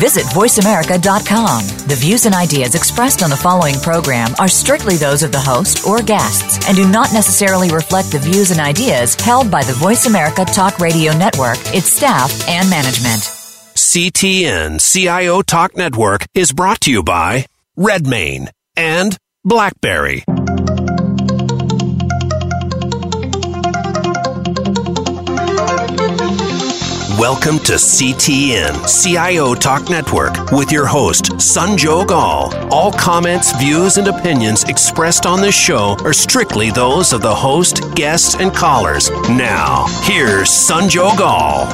[0.00, 1.66] Visit VoiceAmerica.com.
[1.88, 5.86] The views and ideas expressed on the following program are strictly those of the host
[5.86, 10.06] or guests and do not necessarily reflect the views and ideas held by the Voice
[10.06, 13.22] America Talk Radio Network, its staff, and management.
[13.74, 17.46] CTN CIO Talk Network is brought to you by
[17.76, 20.24] RedMane and BlackBerry.
[27.22, 32.52] Welcome to CTN CIO Talk Network with your host, Sanjog Aul.
[32.72, 37.94] All comments, views, and opinions expressed on this show are strictly those of the host,
[37.94, 39.08] guests, and callers.
[39.28, 41.66] Now, here's Sanjog Aul.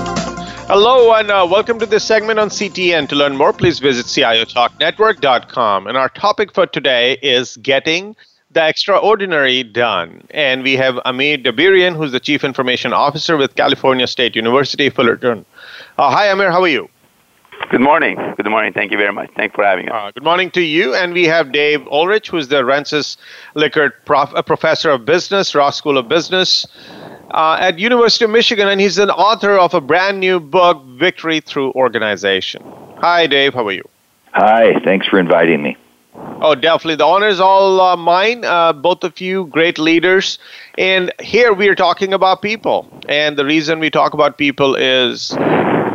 [0.66, 3.08] Hello and uh, welcome to this segment on CTN.
[3.08, 5.86] To learn more, please visit CIOTalkNetwork.com.
[5.86, 8.14] And our topic for today is getting
[8.58, 10.26] the extraordinary done.
[10.30, 15.44] And we have Amir Dabirian, who's the Chief Information Officer with California State University, Fullerton.
[15.96, 16.50] Uh, hi, Amir.
[16.50, 16.88] How are you?
[17.70, 18.16] Good morning.
[18.36, 18.72] Good morning.
[18.72, 19.30] Thank you very much.
[19.36, 19.94] Thanks for having us.
[19.94, 20.94] Uh, good morning to you.
[20.94, 23.16] And we have Dave Ulrich, who's the Rensis
[23.54, 26.66] Likert prof- professor of business, Ross School of Business
[27.30, 31.40] uh, at University of Michigan, and he's an author of a brand new book, Victory
[31.40, 32.62] Through Organization.
[32.98, 33.54] Hi, Dave.
[33.54, 33.88] How are you?
[34.32, 34.80] Hi.
[34.84, 35.76] Thanks for inviting me.
[36.40, 36.94] Oh, definitely.
[36.94, 38.44] The honor is all uh, mine.
[38.44, 40.38] Uh, both of you, great leaders.
[40.76, 42.86] And here we are talking about people.
[43.08, 45.36] And the reason we talk about people is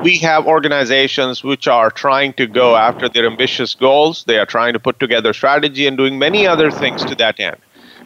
[0.04, 4.26] we have organizations which are trying to go after their ambitious goals.
[4.26, 7.56] They are trying to put together strategy and doing many other things to that end.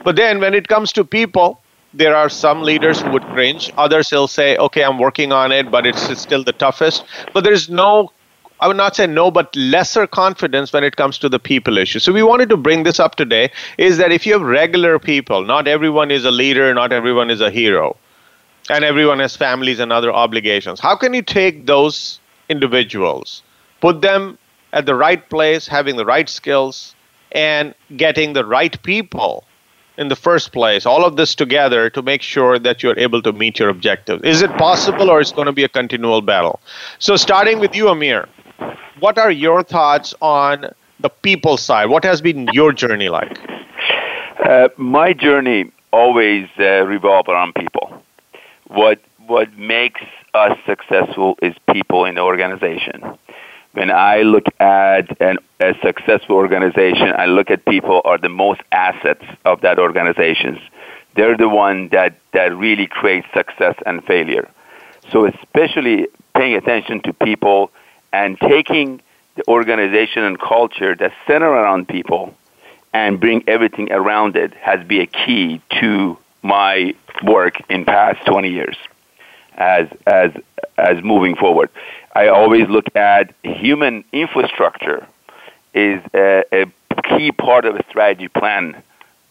[0.04, 1.60] But then when it comes to people,
[1.92, 3.74] there are some leaders who would cringe.
[3.78, 7.04] Others will say, okay, I'm working on it, but it's, it's still the toughest.
[7.34, 8.12] But there's no
[8.60, 12.00] I would not say no, but lesser confidence when it comes to the people issue.
[12.00, 15.44] So we wanted to bring this up today is that if you have regular people,
[15.44, 17.96] not everyone is a leader, not everyone is a hero,
[18.70, 20.80] and everyone has families and other obligations.
[20.80, 23.44] How can you take those individuals,
[23.80, 24.38] put them
[24.74, 26.96] at the right place, having the right skills,
[27.34, 29.44] and getting the right people
[29.98, 33.34] in the first place, all of this together to make sure that you're able to
[33.34, 34.24] meet your objectives.
[34.24, 36.60] Is it possible or is it going to be a continual battle?
[37.00, 38.28] So, starting with you, Amir,
[39.00, 41.90] what are your thoughts on the people side?
[41.90, 43.40] What has been your journey like?
[44.44, 48.04] Uh, my journey always uh, revolves around people.
[48.68, 50.02] What what makes
[50.34, 53.18] us successful is people in the organization.
[53.74, 58.62] When I look at an, a successful organization, I look at people are the most
[58.72, 60.60] assets of that organization.
[61.16, 64.50] They're the one that, that really creates success and failure.
[65.12, 67.72] So especially paying attention to people
[68.12, 69.02] and taking
[69.36, 72.34] the organization and culture that center around people
[72.94, 78.50] and bring everything around it has been a key to my work in past 20
[78.50, 78.78] years
[79.58, 80.32] as as
[80.78, 81.70] as moving forward.
[82.14, 85.08] I always look at human infrastructure
[85.74, 86.66] is a, a
[87.04, 88.82] key part of a strategy plan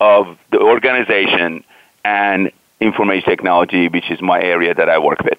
[0.01, 1.65] of the organization
[2.05, 5.39] and information technology, which is my area that I work with.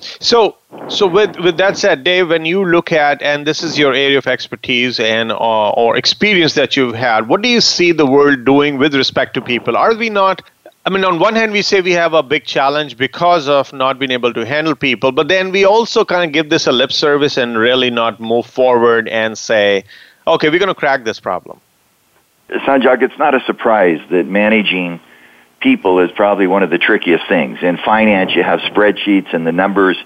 [0.00, 0.56] So,
[0.88, 4.18] so with with that said, Dave, when you look at and this is your area
[4.18, 8.44] of expertise and uh, or experience that you've had, what do you see the world
[8.44, 9.76] doing with respect to people?
[9.76, 10.42] Are we not?
[10.86, 13.98] I mean, on one hand, we say we have a big challenge because of not
[13.98, 16.92] being able to handle people, but then we also kind of give this a lip
[16.92, 19.84] service and really not move forward and say,
[20.26, 21.60] okay, we're going to crack this problem.
[22.48, 25.00] Sanjog, it's not a surprise that managing
[25.60, 27.58] people is probably one of the trickiest things.
[27.62, 29.96] In finance, you have spreadsheets and the numbers,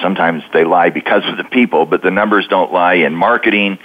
[0.00, 2.94] sometimes they lie because of the people, but the numbers don't lie.
[2.94, 3.78] In marketing,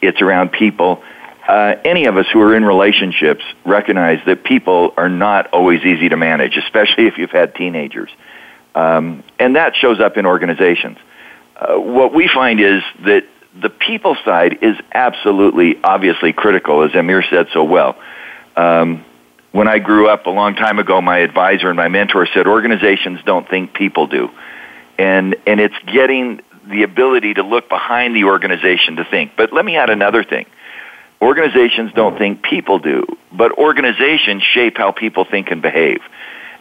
[0.00, 1.02] it's around people.
[1.46, 6.08] Uh, any of us who are in relationships recognize that people are not always easy
[6.08, 8.10] to manage, especially if you've had teenagers.
[8.74, 10.98] Um, and that shows up in organizations.
[11.56, 13.24] Uh, what we find is that
[13.60, 17.98] the people side is absolutely, obviously critical, as Amir said so well.
[18.56, 19.04] Um,
[19.52, 23.20] when I grew up a long time ago, my advisor and my mentor said organizations
[23.24, 24.30] don't think people do.
[24.98, 29.32] And, and it's getting the ability to look behind the organization to think.
[29.36, 30.46] But let me add another thing.
[31.20, 36.00] Organizations don't think people do, but organizations shape how people think and behave.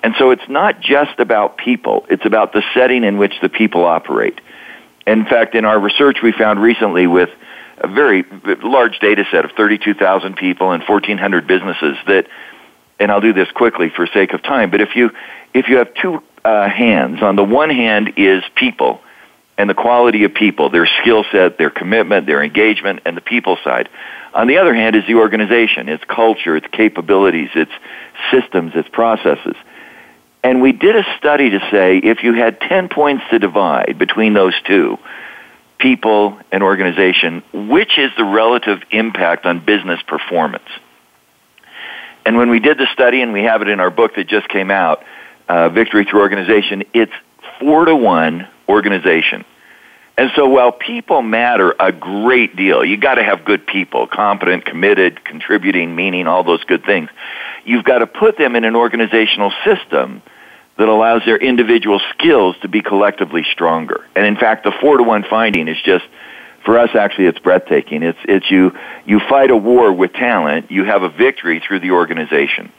[0.04, 3.86] And so it's not just about people, it's about the setting in which the people
[3.86, 4.40] operate.
[5.06, 7.30] In fact, in our research we found recently with
[7.78, 8.26] a very
[8.64, 12.28] large data set of 32,000 people and 1,400 businesses that
[13.00, 15.12] and I'll do this quickly for sake of time, but if you
[15.54, 19.02] if you have two uh, hands, on the one hand is people,
[19.58, 23.58] and the quality of people, their skill set, their commitment, their engagement, and the people
[23.64, 23.90] side.
[24.34, 27.72] On the other hand is the organization, its culture, its capabilities, its
[28.32, 29.56] systems, its processes.
[30.44, 34.34] And we did a study to say if you had 10 points to divide between
[34.34, 34.98] those two,
[35.78, 40.70] people and organization, which is the relative impact on business performance?
[42.30, 44.48] And when we did the study, and we have it in our book that just
[44.50, 45.04] came out,
[45.48, 47.12] uh, Victory Through Organization, it's
[47.60, 49.46] four to one organization.
[50.16, 54.64] And so while people matter a great deal, you got to have good people, competent,
[54.64, 57.10] committed, contributing, meaning all those good things.
[57.66, 60.22] You've got to put them in an organizational system
[60.78, 64.06] that allows their individual skills to be collectively stronger.
[64.16, 66.06] And in fact, the 4 to 1 finding is just
[66.66, 68.04] for us actually it's breathtaking.
[68.04, 68.72] It's it's you
[69.06, 72.72] you fight a war with talent, you have a victory through the organization.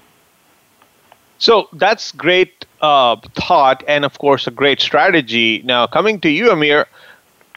[1.38, 5.62] So that's great uh, thought and, of course, a great strategy.
[5.64, 6.86] Now, coming to you, Amir,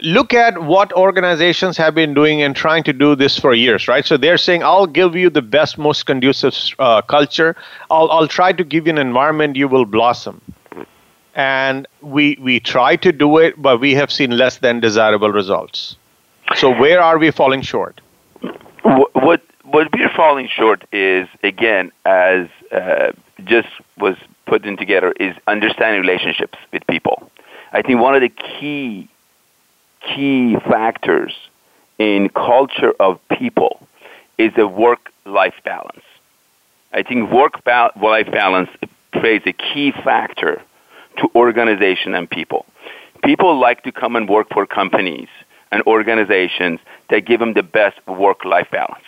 [0.01, 4.05] look at what organizations have been doing and trying to do this for years, right?
[4.05, 7.57] So they're saying, I'll give you the best, most conducive uh, culture.
[7.91, 10.41] I'll, I'll try to give you an environment you will blossom.
[11.35, 15.97] And we, we try to do it, but we have seen less than desirable results.
[16.55, 17.99] So where are we falling short?
[18.83, 23.13] What, what we're falling short is, again, as uh,
[23.43, 27.31] just was putting together is understanding relationships with people.
[27.71, 29.09] I think one of the key
[30.01, 31.33] key factors
[31.97, 33.87] in culture of people
[34.37, 36.03] is the work-life balance.
[36.91, 38.69] I think work-life balance
[39.13, 40.61] plays a key factor
[41.17, 42.65] to organization and people.
[43.23, 45.29] People like to come and work for companies
[45.73, 46.79] and organizations
[47.09, 49.03] that give them the best work-life balance,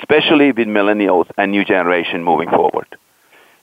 [0.00, 2.96] especially with millennials and new generation moving forward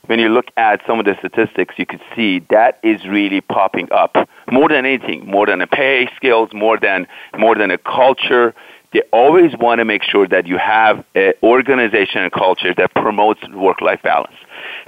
[0.06, 3.90] when you look at some of the statistics, you could see that is really popping
[3.90, 4.16] up
[4.50, 7.06] more than anything, more than a pay skills, more than
[7.38, 8.54] more than a culture.
[8.92, 13.46] They always want to make sure that you have an organization and culture that promotes
[13.48, 14.36] work-life balance.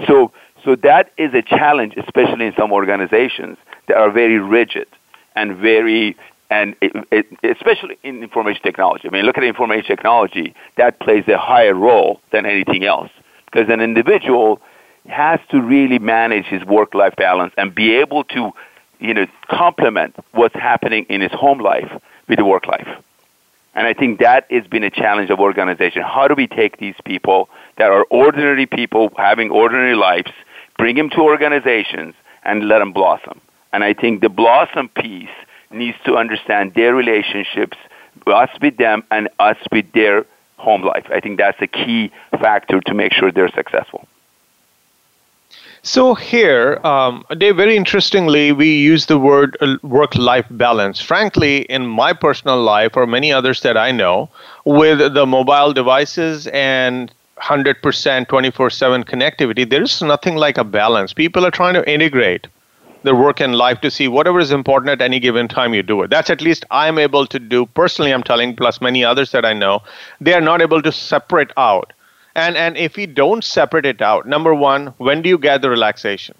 [0.07, 0.33] So,
[0.65, 3.59] so that is a challenge, especially in some organizations
[3.89, 4.87] that are very rigid
[5.35, 6.17] and very
[6.51, 7.27] and it, it,
[7.57, 9.09] especially in information technology.
[9.09, 13.11] I mean, look at information technology; that plays a higher role than anything else
[13.47, 14.61] because an individual
[15.09, 18.53] has to really manage his work-life balance and be able to,
[18.99, 21.91] you know, complement what's happening in his home life
[22.29, 22.89] with the work life.
[23.75, 26.03] And I think that has been a challenge of organization.
[26.03, 30.33] How do we take these people that are ordinary people having ordinary lives,
[30.79, 33.41] bring them to organizations and let them blossom?
[33.73, 35.29] And I think the blossom piece
[35.71, 37.77] needs to understand their relationships,
[38.27, 40.25] us with them and us with their
[40.59, 41.07] home life.
[41.11, 44.07] I think that's a key factor to make sure they're successful.
[45.83, 51.01] So here, um, Dave, very interestingly, we use the word uh, work-life balance.
[51.01, 54.29] Frankly, in my personal life or many others that I know,
[54.65, 61.13] with the mobile devices and 100% 24/7 connectivity, there is nothing like a balance.
[61.13, 62.49] People are trying to integrate
[63.07, 66.03] their work and life to see whatever is important at any given time you do
[66.03, 66.11] it.
[66.11, 68.13] That's at least I'm able to do personally.
[68.13, 69.83] I'm telling, plus many others that I know,
[70.21, 71.95] they are not able to separate out
[72.37, 75.71] and and if we don't separate it out, number one, when do you get the
[75.71, 76.37] relaxation?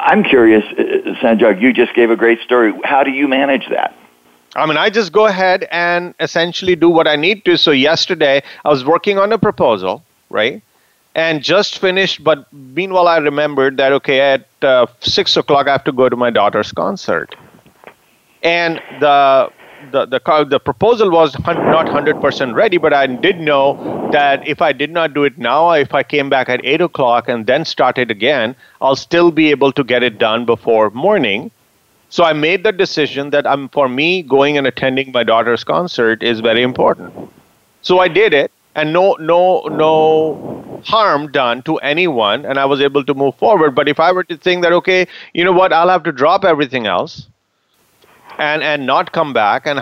[0.00, 1.60] I'm curious, uh, Sanjog.
[1.60, 2.74] You just gave a great story.
[2.84, 3.94] How do you manage that?
[4.56, 7.56] I mean, I just go ahead and essentially do what I need to.
[7.56, 10.62] So yesterday, I was working on a proposal, right?
[11.14, 15.84] And just finished, but meanwhile, I remembered that okay, at uh, six o'clock, I have
[15.84, 17.34] to go to my daughter's concert,
[18.42, 19.50] and the
[19.90, 24.72] the the, the proposal was not 100% ready, but I did know that if I
[24.72, 28.10] did not do it now, if I came back at 8 o'clock and then started
[28.10, 31.50] again, I'll still be able to get it done before morning.
[32.10, 36.22] So I made the decision that I'm, for me, going and attending my daughter's concert
[36.22, 37.12] is very important.
[37.82, 42.80] So I did it, and no, no, no harm done to anyone, and I was
[42.80, 43.74] able to move forward.
[43.74, 46.44] But if I were to think that, okay, you know what, I'll have to drop
[46.44, 47.26] everything else
[48.38, 49.80] and and not come back and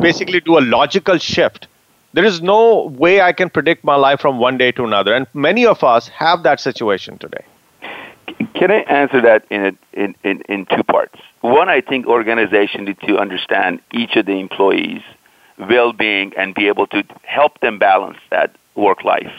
[0.00, 1.66] basically do a logical shift
[2.14, 5.14] there is no way i can predict my life from one day to another.
[5.14, 7.44] And many of us have that situation today.
[8.54, 11.20] Can i answer that in, a, in, in, in two parts?
[11.40, 15.02] One i think organizations need to understand each of the employees
[15.58, 19.32] well-being and be able to help them balance that work life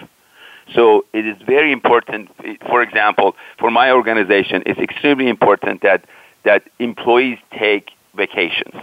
[0.74, 2.30] so it is very important
[2.68, 6.04] for example for my organization it's extremely important that
[6.44, 8.76] that employees take vacations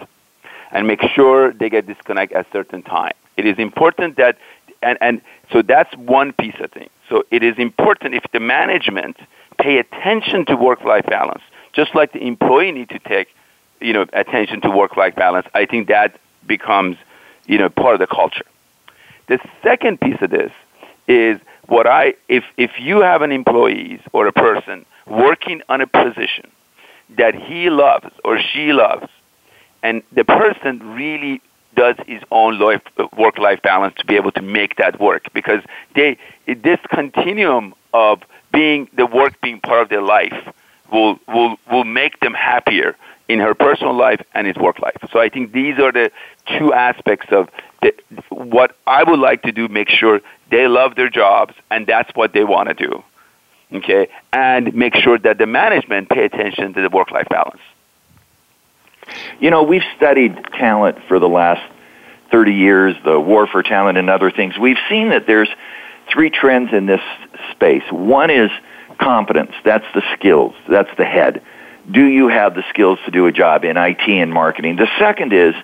[0.73, 3.15] and make sure they get disconnect at certain time.
[3.37, 4.37] It is important that,
[4.83, 6.89] and, and so that's one piece of thing.
[7.09, 9.17] So it is important if the management
[9.59, 13.29] pay attention to work-life balance, just like the employee need to take
[13.81, 16.97] you know, attention to work-life balance, I think that becomes,
[17.47, 18.45] you know, part of the culture.
[19.29, 20.53] The second piece of this
[21.09, 25.87] is what I, if, if you have an employee or a person working on a
[25.87, 26.51] position
[27.17, 29.09] that he loves or she loves,
[29.83, 31.41] and the person really
[31.75, 32.83] does his own life,
[33.17, 35.63] work-life balance to be able to make that work because
[35.95, 38.23] they this continuum of
[38.53, 40.53] being the work being part of their life
[40.91, 42.97] will will will make them happier
[43.29, 44.97] in her personal life and his work life.
[45.13, 46.11] So I think these are the
[46.59, 47.49] two aspects of
[47.83, 47.95] the,
[48.29, 49.69] what I would like to do.
[49.69, 53.05] Make sure they love their jobs and that's what they want to do.
[53.73, 57.61] Okay, and make sure that the management pay attention to the work-life balance.
[59.41, 61.63] You know, we've studied talent for the last
[62.31, 64.57] 30 years, the war for talent and other things.
[64.57, 65.49] We've seen that there's
[66.09, 67.01] three trends in this
[67.51, 67.83] space.
[67.91, 68.51] One is
[68.99, 69.53] competence.
[69.65, 70.55] That's the skills.
[70.69, 71.43] That's the head.
[71.91, 74.77] Do you have the skills to do a job in IT and marketing?
[74.77, 75.55] The second is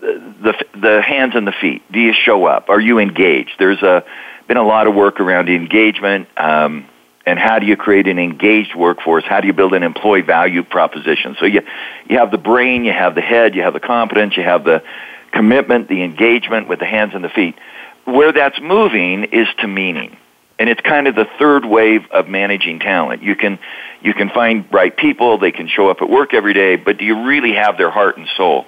[0.00, 1.82] the the hands and the feet.
[1.90, 2.68] Do you show up?
[2.68, 3.52] Are you engaged?
[3.58, 4.04] There's a
[4.46, 6.86] been a lot of work around engagement um,
[7.26, 9.24] and how do you create an engaged workforce?
[9.24, 11.36] How do you build an employee value proposition?
[11.40, 11.62] So you
[12.08, 14.82] you have the brain, you have the head, you have the competence, you have the
[15.32, 17.56] commitment, the engagement with the hands and the feet.
[18.04, 20.16] Where that's moving is to meaning.
[20.58, 23.22] And it's kind of the third wave of managing talent.
[23.22, 23.58] You can
[24.02, 27.04] you can find bright people, they can show up at work every day, but do
[27.04, 28.66] you really have their heart and soul?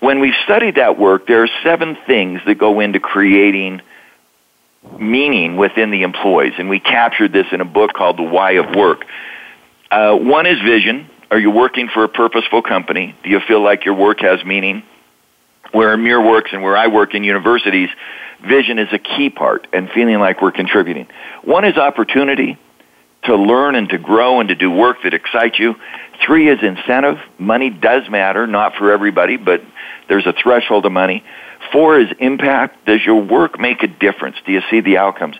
[0.00, 3.80] When we've studied that work, there are seven things that go into creating
[4.98, 8.74] meaning within the employees, and we captured this in a book called The Why of
[8.74, 9.04] Work.
[9.90, 11.08] Uh, one is vision.
[11.30, 13.14] Are you working for a purposeful company?
[13.22, 14.82] Do you feel like your work has meaning?
[15.72, 17.88] Where Amir works and where I work in universities,
[18.46, 21.06] vision is a key part and feeling like we're contributing.
[21.42, 22.58] One is opportunity
[23.24, 25.74] to learn and to grow and to do work that excites you.
[26.24, 27.18] Three is incentive.
[27.38, 29.62] Money does matter, not for everybody, but
[30.08, 31.24] there's a threshold of money.
[31.72, 32.84] Four is impact.
[32.86, 34.36] Does your work make a difference?
[34.44, 35.36] Do you see the outcomes?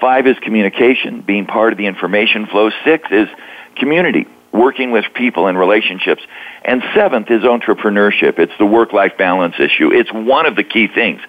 [0.00, 2.70] Five is communication, being part of the information flow.
[2.84, 3.28] Six is
[3.76, 6.22] community, working with people and relationships.
[6.64, 8.38] And seventh is entrepreneurship.
[8.38, 9.92] It's the work-life balance issue.
[9.92, 11.20] It's one of the key things.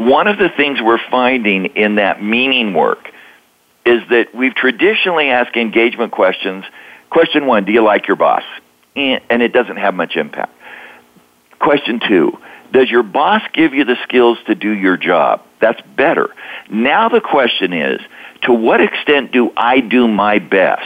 [0.00, 3.10] One of the things we're finding in that meaning work
[3.84, 6.64] is that we've traditionally asked engagement questions.
[7.10, 8.42] Question one, do you like your boss?
[8.96, 10.54] And it doesn't have much impact.
[11.58, 12.38] Question two,
[12.72, 15.42] does your boss give you the skills to do your job?
[15.60, 16.34] That's better.
[16.70, 18.00] Now the question is,
[18.44, 20.82] to what extent do I do my best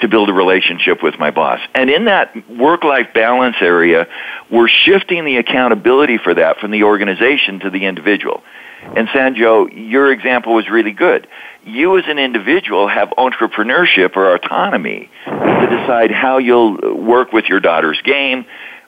[0.00, 1.60] to build a relationship with my boss?
[1.74, 4.06] And in that work-life balance area,
[4.50, 8.42] we're shifting the accountability for that from the organization to the individual.
[8.82, 11.26] And Sanjo, your example was really good.
[11.64, 17.58] You as an individual have entrepreneurship or autonomy to decide how you'll work with your
[17.58, 18.44] daughter's game,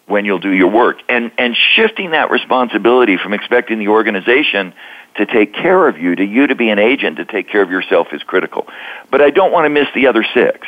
[0.09, 0.99] when you'll do your work.
[1.09, 4.73] And, and shifting that responsibility from expecting the organization
[5.17, 7.71] to take care of you to you to be an agent to take care of
[7.71, 8.67] yourself is critical.
[9.11, 10.67] But I don't want to miss the other six.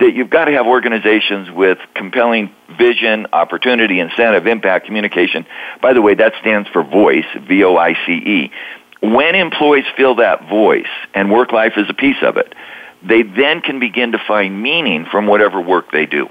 [0.00, 5.46] That you've got to have organizations with compelling vision, opportunity, incentive, impact, communication.
[5.80, 8.50] By the way, that stands for voice, V-O-I-C-E.
[9.00, 12.54] When employees feel that voice, and work life is a piece of it,
[13.02, 16.28] they then can begin to find meaning from whatever work they do.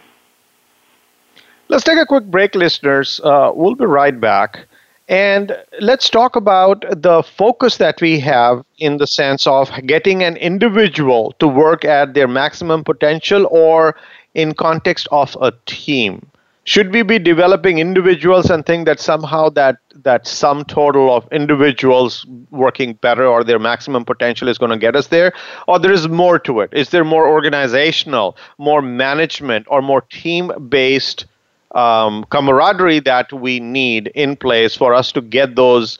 [1.69, 3.19] Let's take a quick break, listeners.
[3.24, 4.67] Uh, we'll be right back.
[5.08, 10.36] And let's talk about the focus that we have in the sense of getting an
[10.36, 13.96] individual to work at their maximum potential or
[14.34, 16.28] in context of a team.
[16.66, 22.26] Should we be developing individuals and think that somehow that that sum total of individuals
[22.52, 25.32] working better or their maximum potential is going to get us there?
[25.70, 26.70] Or there is more to it?
[26.74, 31.26] Is there more organizational, more management, or more team based
[31.75, 35.97] um, camaraderie that we need in place for us to get those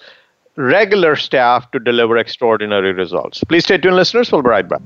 [0.56, 3.44] regular staff to deliver extraordinary results.
[3.44, 4.32] Please stay tuned, listeners.
[4.32, 4.82] We'll be right back.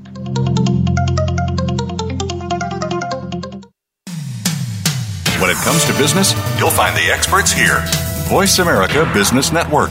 [5.40, 7.82] When it comes to business, you'll find the experts here.
[8.28, 9.90] Voice America Business Network.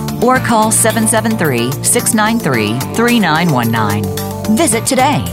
[0.21, 4.57] or call 773 693 3919.
[4.57, 5.25] Visit today.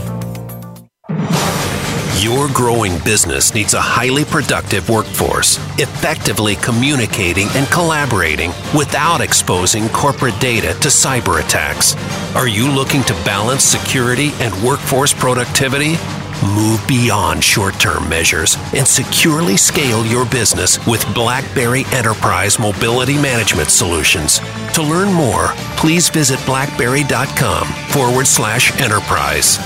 [2.19, 10.37] Your growing business needs a highly productive workforce, effectively communicating and collaborating without exposing corporate
[10.41, 11.95] data to cyber attacks.
[12.35, 15.95] Are you looking to balance security and workforce productivity?
[16.43, 23.69] Move beyond short term measures and securely scale your business with BlackBerry Enterprise Mobility Management
[23.69, 24.39] Solutions.
[24.73, 29.57] To learn more, please visit blackberry.com forward slash enterprise.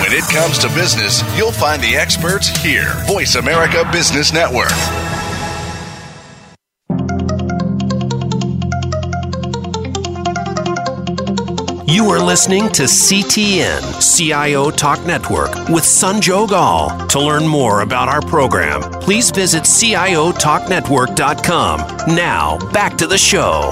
[0.00, 2.94] When it comes to business, you'll find the experts here.
[3.06, 4.72] Voice America Business Network.
[11.90, 17.06] You are listening to CTN CIO Talk Network with Sanjog Aul.
[17.06, 22.14] To learn more about our program, please visit CIOTalkNetwork.com.
[22.14, 23.70] Now, back to the show.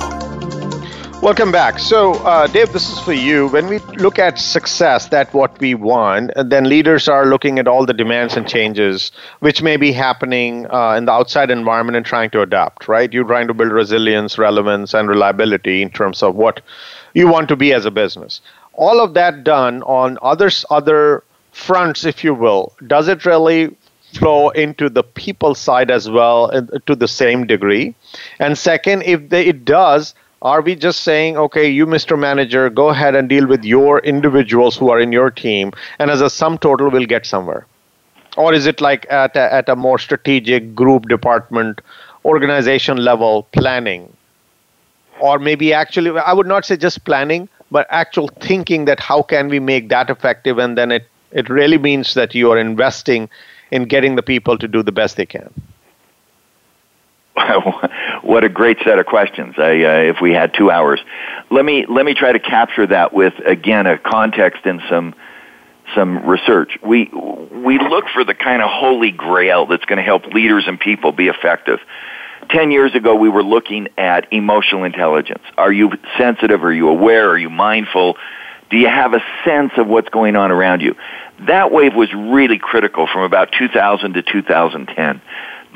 [1.20, 1.78] Welcome back.
[1.78, 3.48] So, uh, Dave, this is for you.
[3.48, 7.84] When we look at success, that what we want, then leaders are looking at all
[7.84, 12.30] the demands and changes which may be happening uh, in the outside environment and trying
[12.30, 12.88] to adapt.
[12.88, 13.12] Right?
[13.12, 16.62] You're trying to build resilience, relevance, and reliability in terms of what
[17.16, 18.40] you want to be as a business.
[18.74, 22.74] All of that done on others other fronts, if you will.
[22.86, 23.74] Does it really
[24.12, 27.94] flow into the people side as well uh, to the same degree?
[28.38, 32.18] And second, if they, it does are we just saying, okay, you, Mr.
[32.18, 36.20] Manager, go ahead and deal with your individuals who are in your team, and as
[36.20, 37.66] a sum total, we'll get somewhere?
[38.36, 41.80] Or is it like at a, at a more strategic group, department,
[42.26, 44.15] organization level planning?
[45.20, 49.48] Or maybe actually, I would not say just planning, but actual thinking that how can
[49.48, 53.28] we make that effective, and then it, it really means that you are investing
[53.70, 55.52] in getting the people to do the best they can.
[58.22, 59.54] what a great set of questions.
[59.58, 61.00] I, uh, if we had two hours,
[61.50, 65.14] let me let me try to capture that with again a context and some
[65.94, 66.78] some research.
[66.82, 67.10] We
[67.52, 71.12] we look for the kind of holy grail that's going to help leaders and people
[71.12, 71.80] be effective.
[72.50, 75.42] Ten years ago, we were looking at emotional intelligence.
[75.56, 76.62] Are you sensitive?
[76.62, 77.30] Are you aware?
[77.30, 78.16] Are you mindful?
[78.70, 80.96] Do you have a sense of what's going on around you?
[81.46, 85.20] That wave was really critical from about 2000 to 2010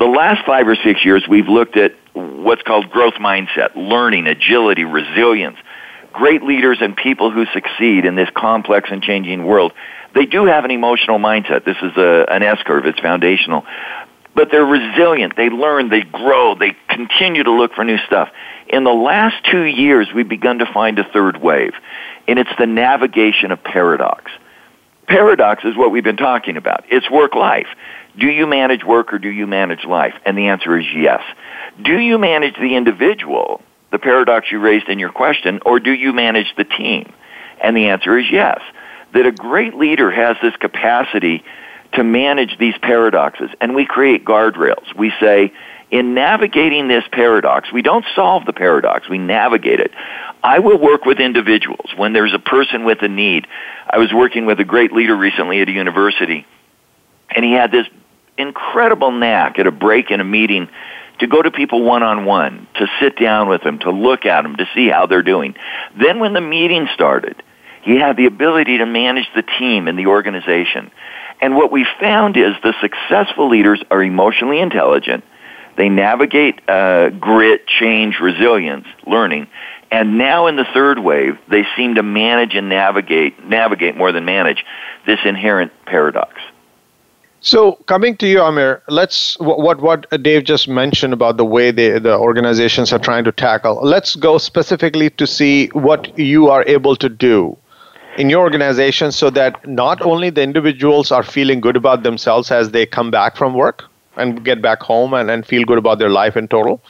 [0.01, 4.83] the last five or six years, we've looked at what's called growth mindset, learning, agility,
[4.83, 5.57] resilience.
[6.11, 9.73] Great leaders and people who succeed in this complex and changing world,
[10.15, 11.65] they do have an emotional mindset.
[11.65, 12.87] This is a, an S curve.
[12.87, 13.63] It's foundational.
[14.33, 15.35] But they're resilient.
[15.35, 15.89] They learn.
[15.89, 16.55] They grow.
[16.55, 18.29] They continue to look for new stuff.
[18.67, 21.73] In the last two years, we've begun to find a third wave,
[22.27, 24.31] and it's the navigation of paradox.
[25.07, 26.85] Paradox is what we've been talking about.
[26.89, 27.67] It's work life.
[28.17, 30.13] Do you manage work or do you manage life?
[30.25, 31.21] And the answer is yes.
[31.81, 36.13] Do you manage the individual, the paradox you raised in your question, or do you
[36.13, 37.11] manage the team?
[37.61, 38.61] And the answer is yes.
[39.13, 41.43] That a great leader has this capacity
[41.93, 44.95] to manage these paradoxes, and we create guardrails.
[44.95, 45.53] We say,
[45.89, 49.91] in navigating this paradox, we don't solve the paradox, we navigate it.
[50.41, 53.45] I will work with individuals when there's a person with a need.
[53.89, 56.45] I was working with a great leader recently at a university,
[57.29, 57.87] and he had this
[58.37, 60.69] incredible knack at a break in a meeting
[61.19, 64.41] to go to people one on one, to sit down with them, to look at
[64.41, 65.55] them, to see how they're doing.
[65.99, 67.43] Then when the meeting started,
[67.83, 70.89] he had the ability to manage the team and the organization.
[71.41, 75.23] And what we found is the successful leaders are emotionally intelligent.
[75.75, 79.47] They navigate uh, grit, change, resilience, learning.
[79.89, 84.23] And now in the third wave, they seem to manage and navigate, navigate more than
[84.23, 84.63] manage,
[85.05, 86.39] this inherent paradox.
[87.43, 91.97] So coming to you, Amir, let's what what Dave just mentioned about the way they,
[91.97, 93.79] the organizations are trying to tackle.
[93.81, 97.57] Let's go specifically to see what you are able to do
[98.17, 102.71] in your organization so that not only the individuals are feeling good about themselves as
[102.71, 103.83] they come back from work
[104.17, 106.81] and get back home and, and feel good about their life in total,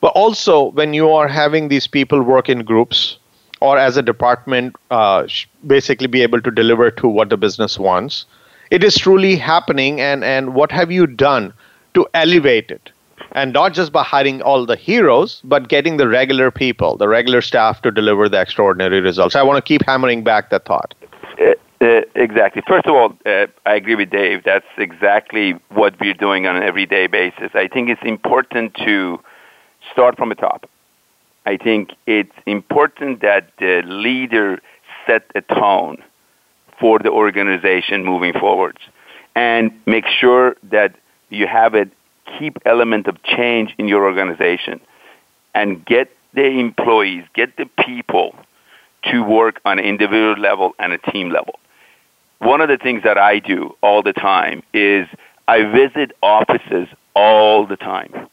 [0.00, 3.18] but also when you are having these people work in groups
[3.60, 5.26] or as a department, uh,
[5.66, 8.26] basically be able to deliver to what the business wants
[8.70, 11.52] it is truly happening and and what have you done
[11.94, 12.90] to elevate it
[13.32, 17.40] and not just by hiring all the heroes but getting the regular people the regular
[17.40, 20.94] staff to deliver the extraordinary results i want to keep hammering back that thought
[21.82, 22.62] Uh, exactly.
[22.68, 24.44] First of all, uh, I agree with Dave.
[24.44, 27.52] That's exactly what we're doing on an everyday basis.
[27.54, 29.18] I think it's important to
[29.90, 30.68] start from the top.
[31.46, 34.60] I think it's important that the leader
[35.06, 36.02] set a tone
[36.78, 38.80] for the organization moving forwards
[39.34, 40.94] and make sure that
[41.30, 41.86] you have a
[42.38, 44.80] key element of change in your organization
[45.54, 48.34] and get the employees, get the people
[49.04, 51.58] to work on an individual level and a team level.
[52.38, 55.06] One of the things that I do all the time is
[55.48, 58.28] I visit offices all the time.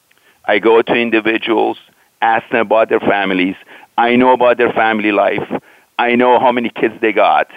[0.46, 1.78] I go to individuals,
[2.22, 3.56] ask them about their families.
[3.98, 5.48] I know about their family life.
[6.00, 7.48] I know how many kids they got.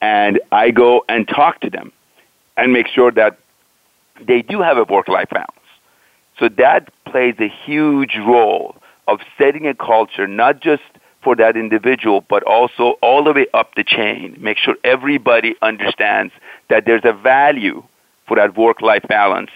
[0.00, 1.92] And I go and talk to them
[2.56, 3.38] and make sure that
[4.26, 5.50] they do have a work life balance.
[6.42, 8.74] So that plays a huge role
[9.06, 10.82] of setting a culture, not just
[11.22, 14.36] for that individual, but also all the way up the chain.
[14.40, 16.32] Make sure everybody understands
[16.68, 17.84] that there's a value
[18.26, 19.52] for that work life balance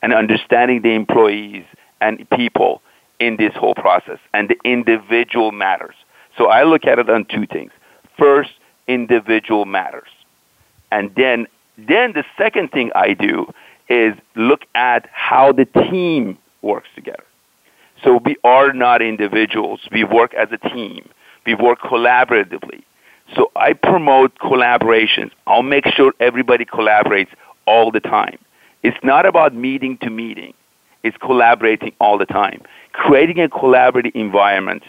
[0.00, 1.64] and understanding the employees
[2.00, 2.82] and people
[3.18, 4.20] in this whole process.
[4.32, 5.96] And the individual matters.
[6.36, 7.72] So I look at it on two things.
[8.16, 8.50] First,
[8.86, 10.08] individual matters.
[10.92, 11.48] And then
[11.78, 13.52] then the second thing I do
[13.88, 17.24] is look at how the team works together.
[18.04, 19.80] So we are not individuals.
[19.90, 21.08] We work as a team.
[21.46, 22.82] We work collaboratively.
[23.34, 25.30] So I promote collaborations.
[25.46, 27.28] I'll make sure everybody collaborates
[27.66, 28.38] all the time.
[28.82, 30.54] It's not about meeting to meeting.
[31.02, 32.62] It's collaborating all the time.
[32.92, 34.82] Creating a collaborative environment,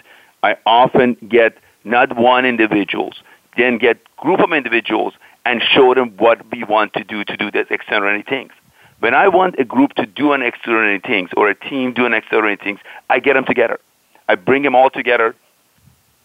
[0.43, 3.15] I often get not one individuals,
[3.57, 5.13] then get group of individuals
[5.45, 8.51] and show them what we want to do to do these extraordinary things.
[8.99, 12.13] When I want a group to do an extraordinary things or a team do an
[12.13, 13.79] extraordinary things, I get them together.
[14.27, 15.35] I bring them all together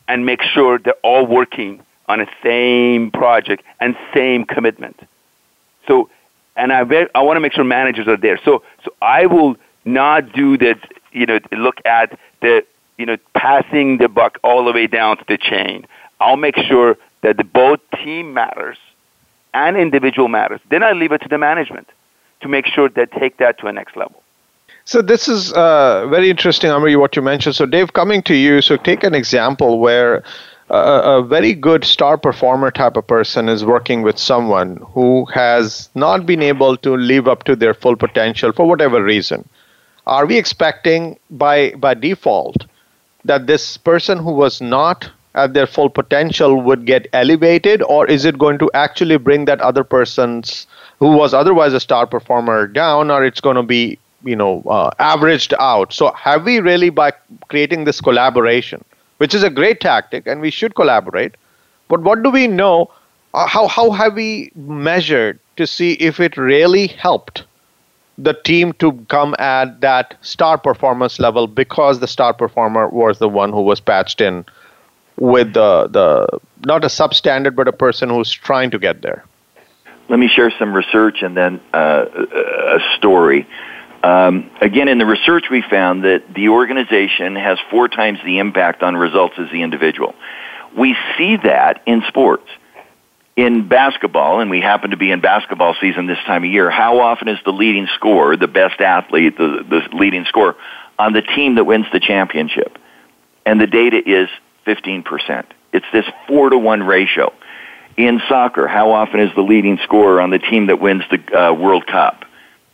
[0.08, 5.00] and make sure they're all working on the same project and same commitment.
[5.86, 6.10] So,
[6.56, 6.80] and I,
[7.14, 8.38] I want to make sure managers are there.
[8.44, 10.78] So, so I will not do that,
[11.12, 12.64] you know, look at the,
[12.98, 15.86] you know, passing the buck all the way down to the chain.
[16.20, 18.78] I'll make sure that the both team matters
[19.54, 20.60] and individual matters.
[20.70, 21.88] Then I leave it to the management
[22.44, 24.22] to make sure they take that to a next level.
[24.84, 27.56] So this is uh, very interesting, Amir, what you mentioned.
[27.56, 30.22] So Dave, coming to you, so take an example where
[30.68, 35.88] a, a very good star performer type of person is working with someone who has
[35.94, 39.48] not been able to live up to their full potential for whatever reason.
[40.06, 42.66] Are we expecting by by default
[43.24, 48.26] that this person who was not at their full potential would get elevated, or is
[48.26, 50.66] it going to actually bring that other person's
[50.98, 54.90] who was otherwise a star performer down, or it's going to be you know uh,
[54.98, 55.92] averaged out?
[55.92, 57.12] So have we really by
[57.48, 58.84] creating this collaboration,
[59.18, 61.34] which is a great tactic, and we should collaborate,
[61.88, 62.90] but what do we know?
[63.32, 67.44] Uh, how how have we measured to see if it really helped?
[68.18, 73.28] the team to come at that star performance level because the star performer was the
[73.28, 74.44] one who was patched in
[75.18, 79.24] with the, the not a substandard but a person who's trying to get there?
[80.08, 83.46] Let me share some research and then uh, a story.
[84.02, 88.82] Um, again, in the research, we found that the organization has four times the impact
[88.82, 90.14] on results as the individual.
[90.76, 92.46] We see that in sports.
[93.34, 97.00] In basketball, and we happen to be in basketball season this time of year, how
[97.00, 100.54] often is the leading scorer, the best athlete, the, the leading scorer,
[100.98, 102.78] on the team that wins the championship?
[103.44, 104.28] And the data is
[104.66, 105.46] 15%.
[105.72, 107.32] It's this 4 to 1 ratio.
[107.96, 111.52] In soccer, how often is the leading scorer on the team that wins the uh,
[111.52, 112.24] World Cup,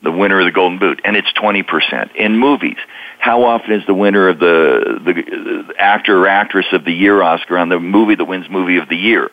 [0.02, 1.02] the winner of the Golden Boot?
[1.04, 2.14] And it's 20%.
[2.14, 2.78] In movies,
[3.18, 7.58] how often is the winner of the, the actor or actress of the year Oscar
[7.58, 9.30] on the movie that wins movie of the year?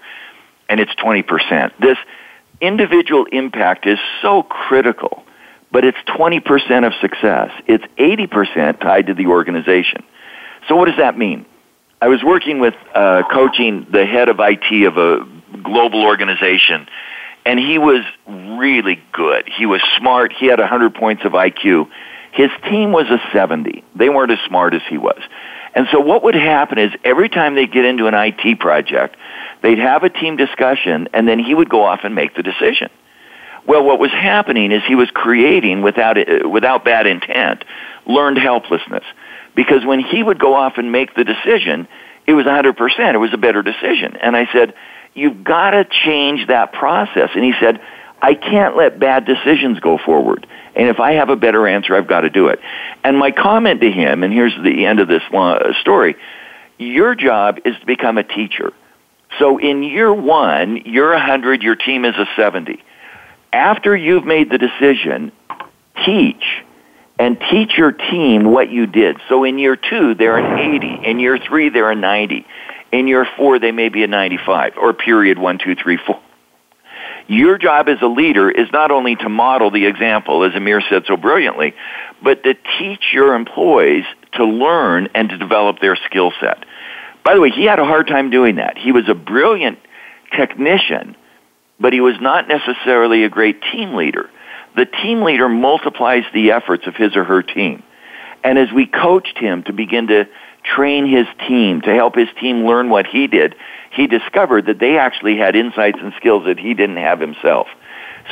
[0.68, 1.72] And it's 20%.
[1.80, 1.98] This
[2.60, 5.24] individual impact is so critical,
[5.72, 7.52] but it's 20% of success.
[7.66, 10.04] It's 80% tied to the organization.
[10.68, 11.46] So what does that mean?
[12.02, 16.88] I was working with uh, coaching the head of IT of a global organization,
[17.46, 19.50] and he was really good.
[19.58, 20.34] He was smart.
[20.34, 21.90] He had 100 points of IQ.
[22.32, 23.84] His team was a 70.
[23.96, 25.20] They weren't as smart as he was.
[25.74, 29.16] And so what would happen is every time they get into an IT project,
[29.62, 32.90] they'd have a team discussion, and then he would go off and make the decision.
[33.68, 37.64] Well, what was happening is he was creating, without, uh, without bad intent,
[38.06, 39.04] learned helplessness
[39.56, 41.88] because when he would go off and make the decision,
[42.28, 43.14] it was 100%.
[43.14, 44.16] It was a better decision.
[44.18, 44.74] And I said,
[45.18, 47.30] you've got to change that process.
[47.34, 47.82] And he said,
[48.22, 50.48] I can't let bad decisions go forward.
[50.76, 52.60] And if I have a better answer, I've got to do it.
[53.04, 56.16] And my comment to him, and here's the end of this uh, story,
[56.78, 58.74] your job is to become a teacher.
[59.40, 62.84] So in year one, you're a 100, your team is a 70.
[63.52, 65.32] After you've made the decision,
[66.06, 66.44] teach
[67.20, 69.18] and teach your team what you did.
[69.28, 71.08] So in year two, they're an 80.
[71.08, 72.46] In year three, they're a 90.
[72.92, 76.20] In year four, they may be a 95, or period one, two, three, four.
[77.28, 81.04] Your job as a leader is not only to model the example, as Amir said
[81.08, 81.74] so brilliantly,
[82.24, 86.66] but to teach your employees to learn and to develop their skill set.
[87.26, 88.78] By the way, he had a hard time doing that.
[88.78, 89.80] He was a brilliant
[90.32, 91.18] technician,
[91.80, 94.30] but he was not necessarily a great team leader.
[94.78, 97.84] The team leader multiplies the efforts of his or her team.
[98.44, 100.30] And as we coached him to begin to
[100.76, 103.56] train his team, to help his team learn what he did,
[103.92, 107.68] he discovered that they actually had insights and skills that he didn't have himself.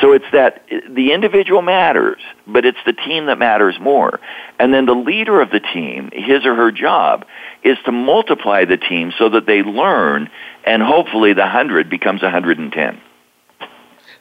[0.02, 4.20] So it's that the individual matters, but it's the team that matters more.
[4.60, 7.26] And then the leader of the team, his or her job
[7.64, 10.30] is to multiply the team so that they learn
[10.66, 13.02] and hopefully the 100 becomes 110.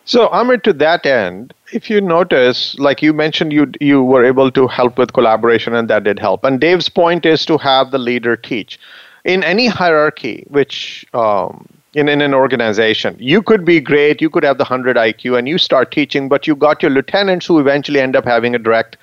[0.04, 4.50] So, Amir, to that end, if you notice, like you mentioned, you you were able
[4.52, 6.44] to help with collaboration, and that did help.
[6.44, 8.78] And Dave's point is to have the leader teach.
[9.24, 14.44] In any hierarchy, which um, in, in an organization, you could be great, you could
[14.44, 18.00] have the 100 IQ, and you start teaching, but you got your lieutenants who eventually
[18.00, 18.96] end up having a direct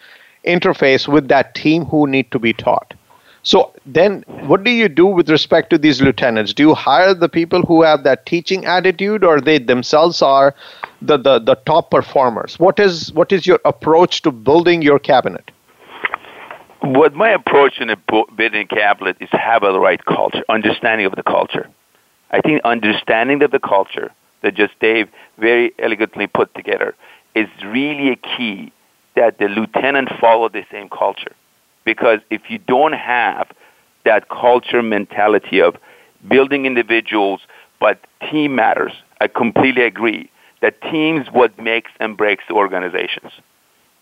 [0.45, 2.93] interface with that team who need to be taught.
[3.43, 6.53] So then, what do you do with respect to these lieutenants?
[6.53, 10.53] Do you hire the people who have that teaching attitude, or they themselves are
[11.01, 12.59] the, the, the top performers?
[12.59, 15.51] What is what is your approach to building your cabinet?
[16.81, 17.97] What my approach in a
[18.35, 21.69] building cabinet is have a right culture, understanding of the culture.
[22.31, 24.11] I think understanding of the culture
[24.41, 26.95] that just Dave very elegantly put together
[27.35, 28.71] is really a key
[29.15, 31.35] that the lieutenant follow the same culture
[31.83, 33.51] because if you don't have
[34.05, 35.75] that culture mentality of
[36.27, 37.41] building individuals,
[37.79, 43.31] but team matters, I completely agree that teams what makes and breaks the organizations.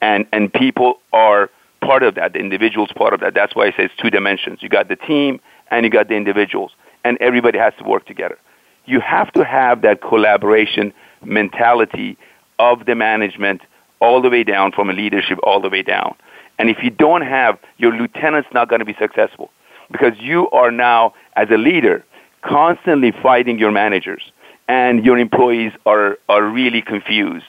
[0.02, 1.50] And, and people are
[1.82, 3.34] part of that, the individuals part of that.
[3.34, 4.62] That's why I say it's two dimensions.
[4.62, 5.40] You got the team
[5.72, 6.72] and you got the individuals,
[7.04, 8.38] and everybody has to work together.
[8.86, 10.94] You have to have that collaboration
[11.24, 12.18] mentality
[12.58, 13.62] of the management
[14.02, 16.16] all the way down from a leadership all the way down.
[16.58, 19.52] And if you don't have, your lieutenant's not going to be successful
[19.92, 22.04] because you are now, as a leader,
[22.42, 24.32] constantly fighting your managers,
[24.70, 27.48] and your employees are, are really confused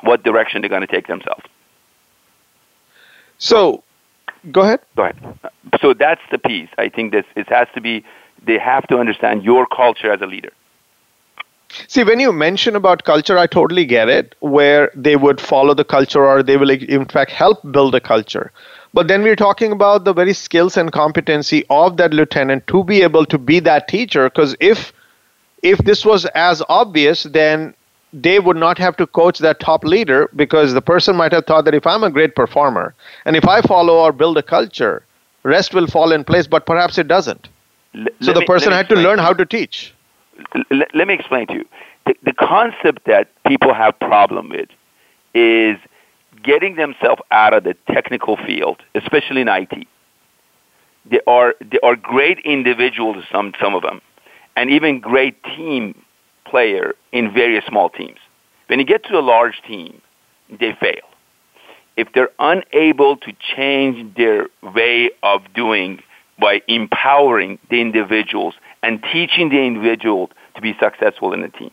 [0.00, 1.44] what direction they're going to take themselves.
[3.38, 3.84] So,
[4.50, 4.80] go ahead.
[4.96, 5.38] Go ahead.
[5.80, 6.70] So that's the piece.
[6.78, 8.04] I think this it has to be.
[8.44, 10.52] They have to understand your culture as a leader.
[11.86, 15.84] See, when you mention about culture, I totally get it, where they would follow the
[15.84, 18.52] culture or they will, in fact, help build a culture.
[18.92, 23.02] But then we're talking about the very skills and competency of that lieutenant to be
[23.02, 24.28] able to be that teacher.
[24.28, 24.92] Because if
[25.62, 27.74] if this was as obvious, then
[28.12, 31.64] they would not have to coach that top leader because the person might have thought
[31.64, 32.94] that if I'm a great performer
[33.24, 35.04] and if I follow or build a culture,
[35.44, 36.46] rest will fall in place.
[36.46, 37.48] But perhaps it doesn't.
[37.94, 39.94] L- so the me, person had to learn how to teach
[40.54, 41.64] l- let me explain to you.
[42.06, 44.68] The, the concept that people have problem with
[45.34, 45.76] is
[46.42, 49.86] getting themselves out of the technical field, especially in IT.
[51.04, 54.00] They are, they are great individuals, some, some of them,
[54.56, 56.00] and even great team
[56.44, 58.18] player in various small teams.
[58.66, 60.00] When you get to a large team,
[60.48, 61.08] they fail.
[61.96, 66.02] If they're unable to change their way of doing
[66.40, 71.70] by empowering the individuals and teaching the individual to be successful in the team.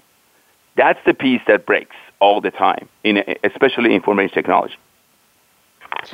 [0.76, 4.76] That's the piece that breaks all the time, in especially in information technology.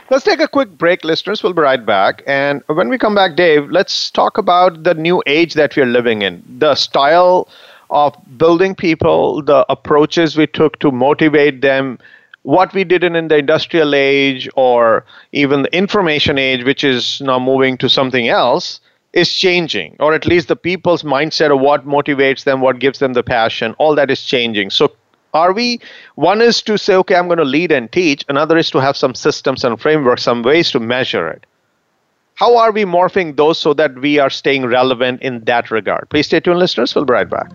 [0.10, 1.44] Let's take a quick break, listeners.
[1.44, 2.24] We'll be right back.
[2.28, 6.22] And when we come back, Dave, let's talk about the new age that we're living
[6.22, 6.44] in.
[6.60, 7.48] The style
[7.90, 12.00] of building people, the approaches we took to motivate them,
[12.44, 17.22] what we did in, in the industrial age or even the information age, which is
[17.22, 18.80] now moving to something else
[19.14, 23.14] is changing, or at least the people's mindset of what motivates them, what gives them
[23.14, 24.70] the passion, all that is changing.
[24.70, 24.92] So,
[25.36, 25.80] are we,
[26.16, 28.96] one is to say, okay, I'm going to lead and teach, another is to have
[28.96, 31.46] some systems and frameworks, some ways to measure it.
[32.36, 36.10] How are we morphing those so that we are staying relevant in that regard?
[36.10, 36.96] Please stay tuned, listeners.
[36.96, 37.50] We'll be right back.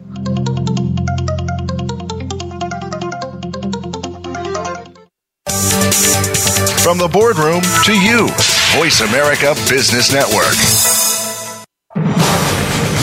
[6.83, 8.29] From the boardroom to you,
[8.79, 10.90] Voice America Business Network.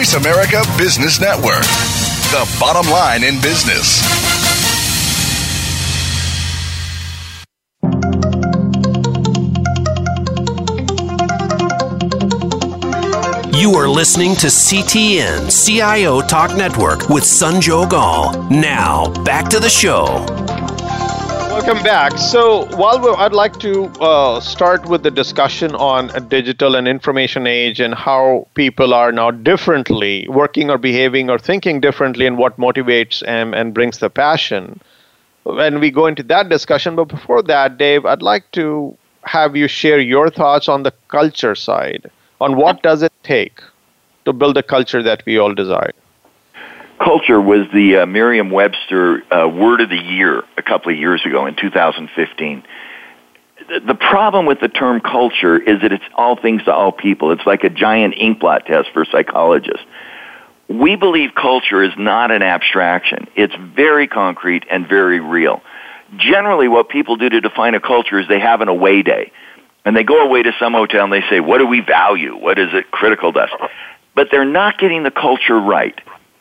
[0.00, 1.60] Voice America Business Network,
[2.32, 4.00] the bottom line in business.
[13.54, 18.44] You are listening to CTN CIO Talk Network with Sanjog Aul.
[18.44, 20.24] Now, back to the show.
[21.50, 22.16] Welcome back.
[22.16, 27.48] So, while I'd like to uh, start with the discussion on a digital and information
[27.48, 32.56] age and how people are now differently working or behaving or thinking differently and what
[32.56, 34.80] motivates and, and brings the passion.
[35.42, 39.66] When we go into that discussion, but before that, Dave, I'd like to have you
[39.66, 42.08] share your thoughts on the culture side,
[42.40, 43.60] on what does it take
[44.24, 45.90] to build a culture that we all desire
[47.02, 51.46] culture was the uh, Merriam-Webster uh, word of the year a couple of years ago
[51.46, 52.62] in 2015.
[53.86, 57.30] The problem with the term culture is that it's all things to all people.
[57.32, 59.84] It's like a giant inkblot test for psychologists.
[60.68, 63.28] We believe culture is not an abstraction.
[63.36, 65.62] It's very concrete and very real.
[66.16, 69.32] Generally, what people do to define a culture is they have an away day.
[69.84, 72.36] And they go away to some hotel and they say, what do we value?
[72.36, 73.50] What is it critical to us?
[74.14, 75.98] But they're not getting the culture right.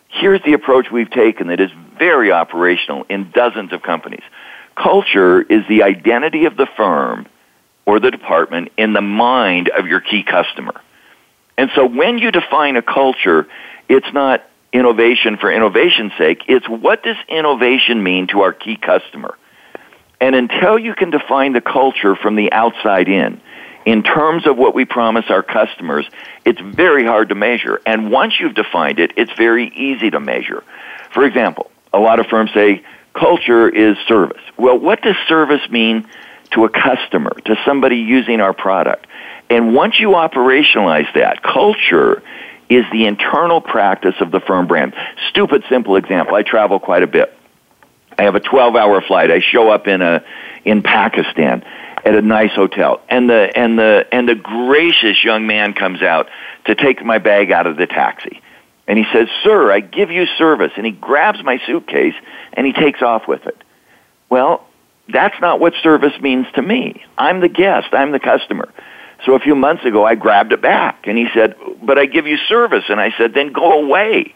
[0.09, 4.23] Here's the approach we've taken that is very operational in dozens of companies.
[4.75, 7.27] Culture is the identity of the firm
[7.85, 10.81] or the department in the mind of your key customer.
[11.57, 13.47] And so when you define a culture,
[13.87, 16.43] it's not innovation for innovation's sake.
[16.47, 19.37] It's what does innovation mean to our key customer?
[20.21, 23.41] And until you can define the culture from the outside in,
[23.85, 26.07] in terms of what we promise our customers,
[26.45, 27.81] it's very hard to measure.
[27.85, 30.63] And once you've defined it, it's very easy to measure.
[31.13, 34.41] For example, a lot of firms say culture is service.
[34.57, 36.07] Well, what does service mean
[36.51, 39.07] to a customer, to somebody using our product?
[39.49, 42.21] And once you operationalize that, culture
[42.69, 44.93] is the internal practice of the firm brand.
[45.29, 46.35] Stupid simple example.
[46.35, 47.35] I travel quite a bit.
[48.17, 49.31] I have a 12 hour flight.
[49.31, 50.23] I show up in a
[50.65, 51.63] in Pakistan
[52.05, 53.01] at a nice hotel.
[53.09, 56.29] And the and the and the gracious young man comes out
[56.65, 58.41] to take my bag out of the taxi.
[58.87, 60.71] And he says sir i give you service.
[60.77, 62.15] And he grabs my suitcase
[62.53, 63.57] and he takes off with it.
[64.29, 64.65] Well
[65.11, 67.03] that's not what service means to me.
[67.17, 67.87] I'm the guest.
[67.93, 68.69] I'm the customer.
[69.25, 71.05] So a few months ago i grabbed it back.
[71.07, 72.85] And he said but i give you service.
[72.89, 74.33] And i said then go away.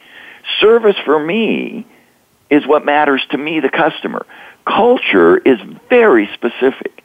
[0.59, 1.85] Service for me
[2.49, 4.25] is what matters to me the customer.
[4.65, 7.02] Culture is very specific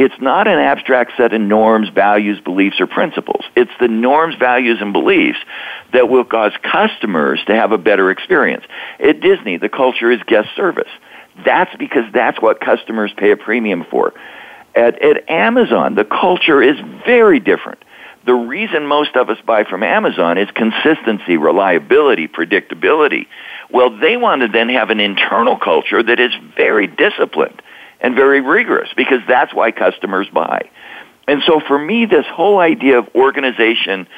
[0.00, 3.44] it's not an abstract set of norms, values, beliefs, or principles.
[3.54, 5.38] It's the norms, values, and beliefs
[5.92, 8.64] that will cause customers to have a better experience.
[8.98, 10.88] At Disney, the culture is guest service.
[11.44, 14.14] That's because that's what customers pay a premium for.
[14.74, 17.84] At, at Amazon, the culture is very different.
[18.24, 23.26] The reason most of us buy from Amazon is consistency, reliability, predictability.
[23.68, 27.60] Well, they want to then have an internal culture that is very disciplined
[28.00, 30.70] and very rigorous because that's why customers buy.
[31.28, 34.08] And so for me, this whole idea of organization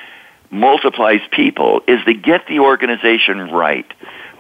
[0.51, 3.91] multiplies people is to get the organization right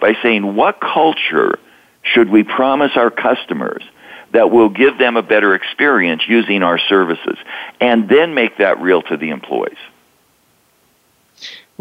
[0.01, 1.59] by saying what culture
[2.03, 3.82] should we promise our customers
[4.32, 7.36] that will give them a better experience using our services
[7.80, 9.76] and then make that real to the employees.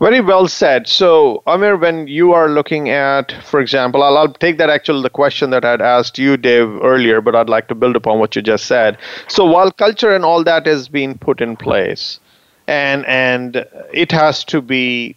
[0.01, 0.87] Very well said.
[0.87, 5.11] So, Amir, when you are looking at, for example, I'll, I'll take that actually the
[5.11, 8.41] question that I'd asked you, Dave, earlier, but I'd like to build upon what you
[8.41, 8.97] just said.
[9.27, 12.19] So, while culture and all that is being put in place,
[12.67, 15.15] and and it has to be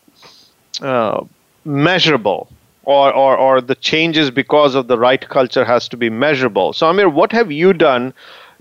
[0.83, 1.25] uh,
[1.65, 2.51] measurable
[2.83, 6.75] or, or, or the changes because of the right culture has to be measurable.
[6.75, 8.13] So, Amir, what have you done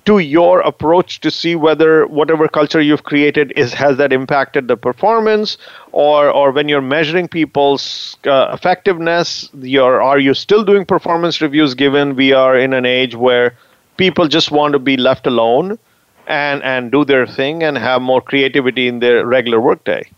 [0.06, 4.76] to your approach to see whether whatever culture you've created is has that impacted the
[4.76, 5.58] performance,
[5.92, 11.74] or or when you're measuring people's uh, effectiveness, you're are you still doing performance reviews?
[11.74, 13.56] Given we are in an age where
[13.98, 15.80] people just want to be left alone
[16.28, 20.10] and and do their thing and have more creativity in their regular workday.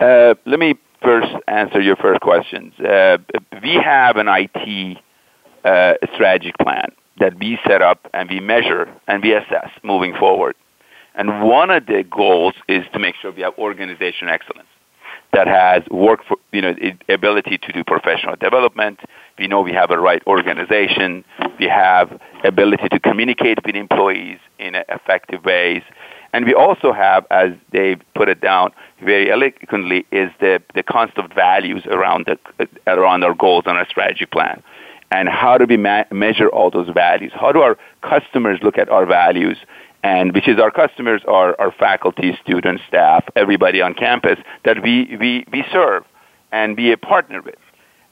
[0.00, 2.74] Uh, let me first answer your first questions.
[2.80, 3.18] Uh,
[3.62, 4.98] we have an IT
[5.64, 6.90] uh, strategic plan
[7.22, 10.56] that we set up and we measure and we assess moving forward.
[11.14, 14.68] And one of the goals is to make sure we have organization excellence
[15.32, 16.74] that has work for, you know,
[17.08, 18.98] ability to do professional development.
[19.38, 21.24] We know we have a right organization.
[21.60, 25.82] We have ability to communicate with employees in effective ways.
[26.32, 31.32] And we also have, as Dave put it down very eloquently, is the, the constant
[31.34, 34.62] values around, the, around our goals and our strategy plan.
[35.12, 37.32] And how do we ma- measure all those values?
[37.34, 39.58] How do our customers look at our values?
[40.02, 45.16] And which is our customers are our faculty, students, staff, everybody on campus that we,
[45.20, 46.04] we, we serve
[46.50, 47.58] and be a partner with.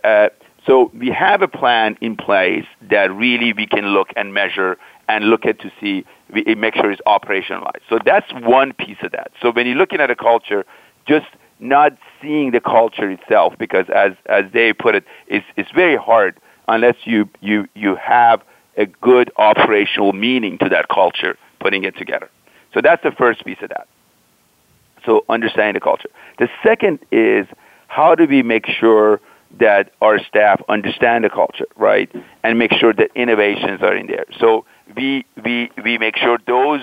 [0.05, 0.28] Uh,
[0.66, 4.76] so we have a plan in place that really we can look and measure
[5.09, 7.80] and look at to see, we make sure it's operationalized.
[7.88, 9.32] So that's one piece of that.
[9.40, 10.66] So when you're looking at a culture,
[11.09, 11.26] just
[11.61, 16.38] not seeing the culture itself, because as, as Dave put it, it's, it's very hard
[16.71, 18.43] unless you, you, you have
[18.77, 22.31] a good operational meaning to that culture, putting it together.
[22.73, 23.89] So that's the first piece of that.
[25.05, 26.09] So understanding the culture.
[26.39, 27.47] The second is
[27.89, 29.21] how do we make sure
[29.59, 32.11] that our staff understand the culture, right?
[32.45, 34.27] And make sure that innovations are in there.
[34.39, 34.64] So
[34.97, 36.83] we, we, we make sure those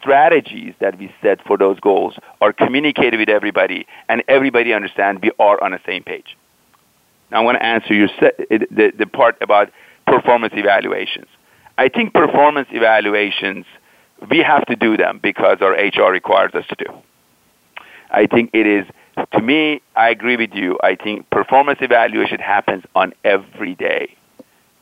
[0.00, 5.30] strategies that we set for those goals are communicated with everybody and everybody understands we
[5.38, 6.36] are on the same page.
[7.34, 9.70] I want to answer your the, the part about
[10.06, 11.26] performance evaluations.
[11.76, 13.66] I think performance evaluations,
[14.30, 16.92] we have to do them because our HR requires us to do.
[18.10, 18.86] I think it is,
[19.32, 20.78] to me, I agree with you.
[20.82, 24.16] I think performance evaluation happens on every day.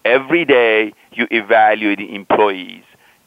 [0.04, 2.84] Every day you evaluate the employees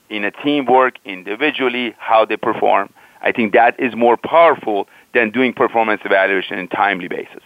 [0.10, 2.94] in a teamwork, individually, how they perform.
[3.22, 7.42] I think that is more powerful than doing performance evaluation on a timely basis.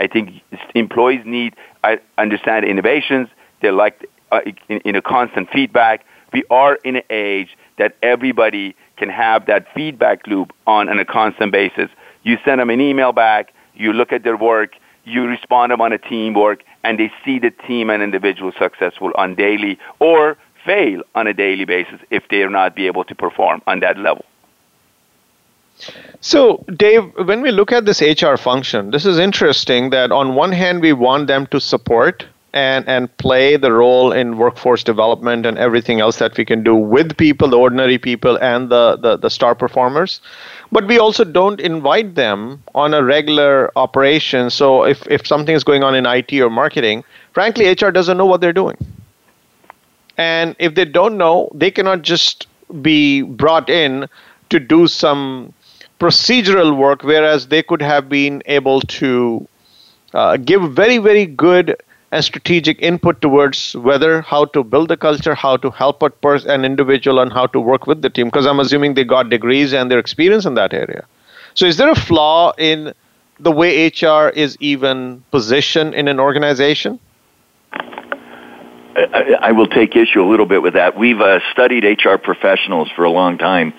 [0.00, 0.42] I think
[0.74, 3.28] employees need I understand innovations.
[3.60, 6.04] They like uh, in, in a constant feedback.
[6.32, 11.04] We are in an age that everybody can have that feedback loop on, on a
[11.04, 11.90] constant basis.
[12.22, 14.74] You send them an email back, you look at their work,
[15.04, 19.34] you respond them on a teamwork, and they see the team and individual successful on
[19.34, 23.62] daily or fail on a daily basis if they are not be able to perform
[23.66, 24.24] on that level.
[26.20, 30.52] So, Dave, when we look at this HR function, this is interesting that on one
[30.52, 35.56] hand, we want them to support and, and play the role in workforce development and
[35.56, 39.30] everything else that we can do with people, the ordinary people, and the, the, the
[39.30, 40.20] star performers.
[40.72, 44.50] But we also don't invite them on a regular operation.
[44.50, 48.26] So, if, if something is going on in IT or marketing, frankly, HR doesn't know
[48.26, 48.76] what they're doing.
[50.18, 52.46] And if they don't know, they cannot just
[52.82, 54.06] be brought in
[54.50, 55.54] to do some
[56.00, 59.46] procedural work, whereas they could have been able to
[60.14, 61.76] uh, give very, very good
[62.12, 66.50] and strategic input towards whether how to build a culture, how to help a person,
[66.50, 68.26] an individual, and how to work with the team.
[68.26, 71.04] Because I'm assuming they got degrees and their experience in that area.
[71.54, 72.92] So, is there a flaw in
[73.38, 76.98] the way HR is even positioned in an organization?
[78.96, 80.98] I, I will take issue a little bit with that.
[80.98, 83.72] We've uh, studied HR professionals for a long time,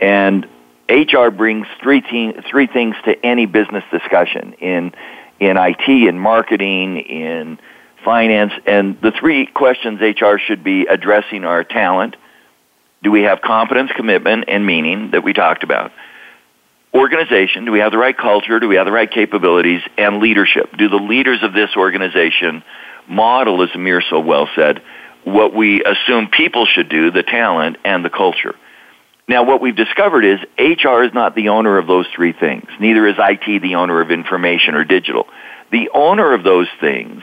[0.00, 0.46] and
[0.88, 4.92] HR brings three, te- three things to any business discussion in,
[5.40, 7.58] in IT, in marketing, in
[8.04, 8.52] finance.
[8.66, 12.16] And the three questions HR should be addressing are talent.
[13.02, 15.92] Do we have competence, commitment, and meaning that we talked about?
[16.92, 17.64] Organization.
[17.64, 18.60] Do we have the right culture?
[18.60, 19.82] Do we have the right capabilities?
[19.98, 20.76] And leadership.
[20.76, 22.62] Do the leaders of this organization
[23.08, 24.82] model, as Amir so well said,
[25.24, 28.54] what we assume people should do, the talent and the culture?
[29.26, 32.66] Now, what we've discovered is HR is not the owner of those three things.
[32.78, 35.26] Neither is IT the owner of information or digital.
[35.72, 37.22] The owner of those things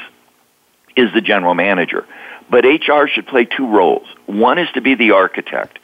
[0.96, 2.06] is the general manager.
[2.50, 4.08] But HR should play two roles.
[4.26, 5.78] One is to be the architect.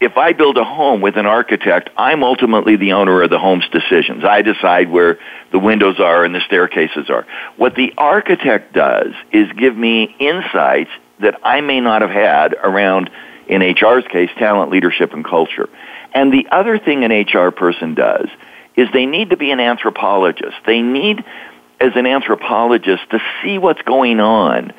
[0.00, 3.66] If I build a home with an architect, I'm ultimately the owner of the home's
[3.70, 4.24] decisions.
[4.24, 5.18] I decide where
[5.52, 7.26] the windows are and the staircases are.
[7.56, 10.90] What the architect does is give me insights
[11.20, 13.08] that I may not have had around
[13.48, 15.68] in HR's case, talent, leadership, and culture.
[16.12, 18.28] And the other thing an HR person does
[18.76, 20.56] is they need to be an anthropologist.
[20.66, 21.24] They need,
[21.80, 24.72] as an anthropologist, to see what's going on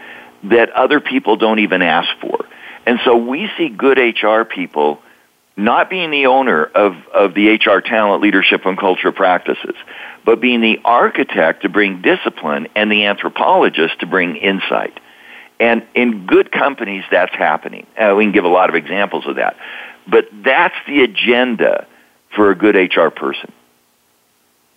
[0.43, 2.45] that other people don't even ask for.
[2.85, 5.01] And so we see good HR people
[5.57, 9.75] not being the owner of, of the HR talent, leadership, and culture practices,
[10.25, 14.99] but being the architect to bring discipline and the anthropologist to bring insight.
[15.59, 17.87] And in good companies, that's happening.
[17.97, 19.55] Uh, we can give a lot of examples of that.
[20.07, 21.87] But that's the agenda
[22.35, 23.51] for a good HR person.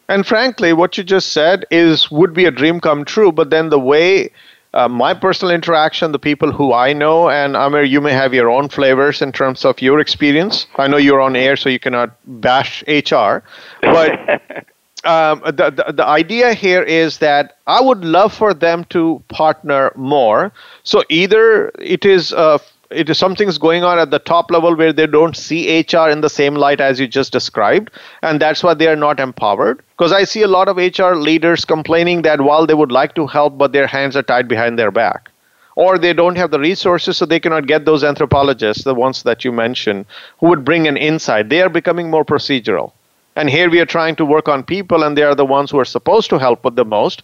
[0.08, 3.68] And frankly, what you just said is would be a dream come true, but then
[3.68, 4.30] the way
[4.74, 8.50] uh, my personal interaction, the people who I know, and Amir, you may have your
[8.50, 10.66] own flavors in terms of your experience.
[10.76, 13.42] I know you're on air, so you cannot bash HR,
[13.82, 14.40] but
[15.08, 19.92] um, the, the the idea here is that I would love for them to partner
[19.96, 20.52] more.
[20.82, 22.58] So either it is uh,
[22.90, 26.20] it is something's going on at the top level where they don't see HR in
[26.20, 27.90] the same light as you just described,
[28.22, 29.82] and that's why they are not empowered.
[29.96, 33.26] Because I see a lot of HR leaders complaining that while they would like to
[33.26, 35.30] help, but their hands are tied behind their back,
[35.76, 39.44] or they don't have the resources, so they cannot get those anthropologists, the ones that
[39.44, 40.06] you mentioned,
[40.40, 41.48] who would bring an insight.
[41.48, 42.92] They are becoming more procedural,
[43.38, 45.78] and here we are trying to work on people, and they are the ones who
[45.78, 47.22] are supposed to help with the most.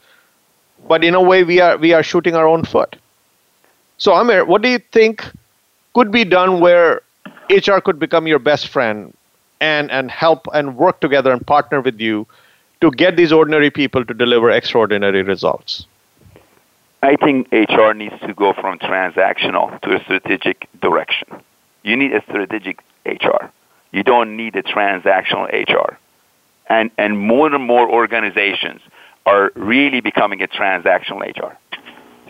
[0.89, 2.97] But in a way, we are we are shooting our own foot.
[3.99, 5.25] So Amir, what do you think?
[5.95, 7.01] could be done where
[7.49, 9.17] HR could become your best friend
[9.61, 12.27] and, and help and work together and partner with you
[12.81, 15.87] to get these ordinary people to deliver extraordinary results?
[17.03, 21.29] I think HR needs to go from transactional to a strategic direction.
[21.83, 23.51] You need a strategic HR.
[23.93, 25.97] You don't need a transactional HR.
[26.69, 28.81] And, and more and more organizations
[29.27, 31.57] are really becoming a transactional HR.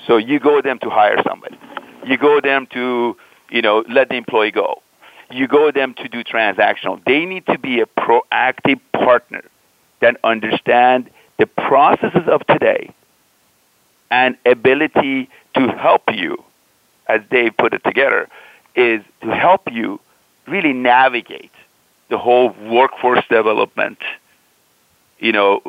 [0.06, 1.58] So you go them to hire somebody.
[2.04, 3.16] You go them to
[3.50, 4.82] you know, let the employee go.
[5.30, 7.02] You go them to do transactional.
[7.04, 9.42] They need to be a proactive partner
[10.00, 12.92] that understand the processes of today
[14.10, 16.42] and ability to help you,
[17.08, 18.28] as Dave put it together,
[18.76, 20.00] is to help you
[20.46, 21.52] really navigate
[22.10, 23.98] the whole workforce development,
[25.18, 25.62] you know,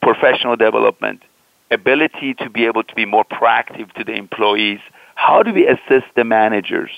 [0.00, 1.22] professional development,
[1.70, 4.80] ability to be able to be more proactive to the employees.
[5.14, 6.90] How do we assist the managers?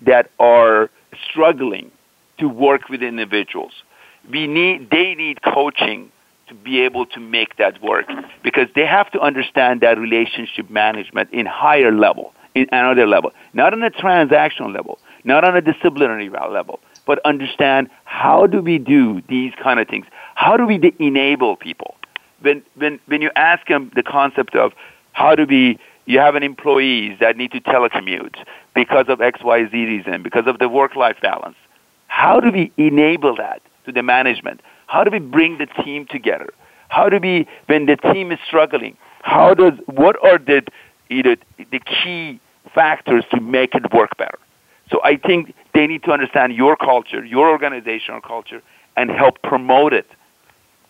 [0.00, 0.90] that are
[1.28, 1.90] struggling
[2.38, 3.72] to work with individuals.
[4.30, 6.10] We need, they need coaching
[6.48, 8.06] to be able to make that work
[8.42, 13.72] because they have to understand that relationship management in higher level, in another level, not
[13.72, 19.22] on a transactional level, not on a disciplinary level, but understand how do we do
[19.28, 20.06] these kind of things?
[20.36, 21.96] How do we de- enable people?
[22.40, 24.72] When, when, when you ask them the concept of
[25.12, 28.36] how do we you have an employees that need to telecommute
[28.74, 31.56] because of XYZ reason, because of the work-life balance.
[32.06, 34.60] How do we enable that to the management?
[34.86, 36.50] How do we bring the team together?
[36.90, 40.62] How do we, when the team is struggling, how does, what are the,
[41.10, 42.38] know, the key
[42.72, 44.38] factors to make it work better?
[44.92, 48.62] So I think they need to understand your culture, your organizational culture,
[48.96, 50.06] and help promote it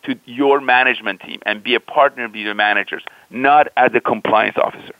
[0.06, 4.56] to your management team and be a partner with your managers, not as a compliance
[4.56, 4.94] officer.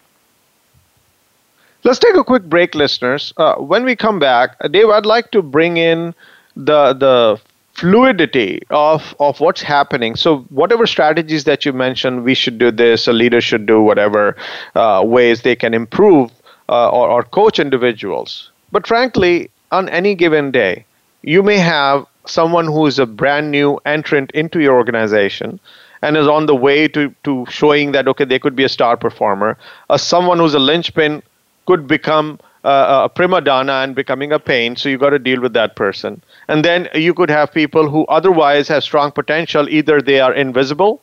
[1.85, 3.33] Let's take a quick break, listeners.
[3.37, 6.15] Uh, when we come back, uh, Dave, I'd like to bring in
[6.57, 7.41] the the
[7.75, 10.17] fluidity of of what's happening.
[10.17, 13.07] So whatever strategies that you mentioned, we should do this.
[13.07, 14.37] A leader should do whatever
[14.75, 16.31] uh, ways they can improve
[16.69, 18.51] uh, or, or coach individuals.
[18.73, 20.85] But frankly, on any given day,
[21.23, 25.59] you may have someone who is a brand new entrant into your organization
[26.03, 28.97] and is on the way to, to showing that okay they could be a star
[28.97, 29.57] performer
[29.91, 31.23] uh, someone who's a linchpin
[31.67, 34.77] could become uh, a prima donna and becoming a pain.
[34.77, 36.23] So you got to deal with that person.
[36.49, 39.69] And then you could have people who otherwise have strong potential.
[39.69, 41.01] Either they are invisible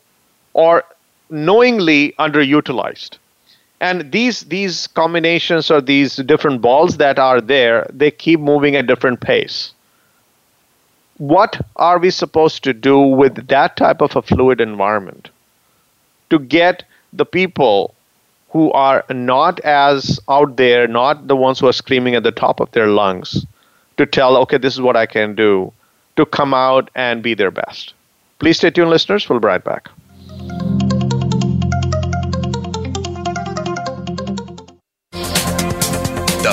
[0.52, 0.84] or
[1.30, 3.18] knowingly underutilized.
[3.80, 8.86] And these these combinations or these different balls that are there, they keep moving at
[8.86, 9.73] different pace.
[11.18, 15.30] What are we supposed to do with that type of a fluid environment
[16.30, 17.94] to get the people
[18.50, 22.60] who are not as out there, not the ones who are screaming at the top
[22.60, 23.46] of their lungs,
[23.96, 25.72] to tell, okay, this is what I can do,
[26.16, 27.94] to come out and be their best.
[28.38, 29.28] Please stay tuned, listeners.
[29.28, 29.88] We'll be right back.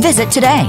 [0.00, 0.68] Visit today.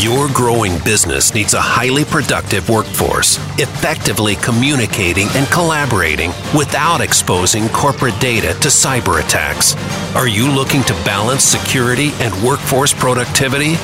[0.00, 8.18] Your growing business needs a highly productive workforce, effectively communicating and collaborating without exposing corporate
[8.20, 9.74] data to cyber attacks.
[10.14, 13.74] Are you looking to balance security and workforce productivity?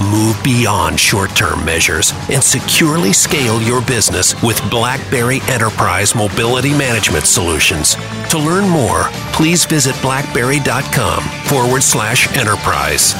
[0.00, 7.26] Move beyond short term measures and securely scale your business with BlackBerry Enterprise Mobility Management
[7.26, 7.94] Solutions.
[8.30, 13.14] To learn more, please visit blackberry.com forward slash enterprise.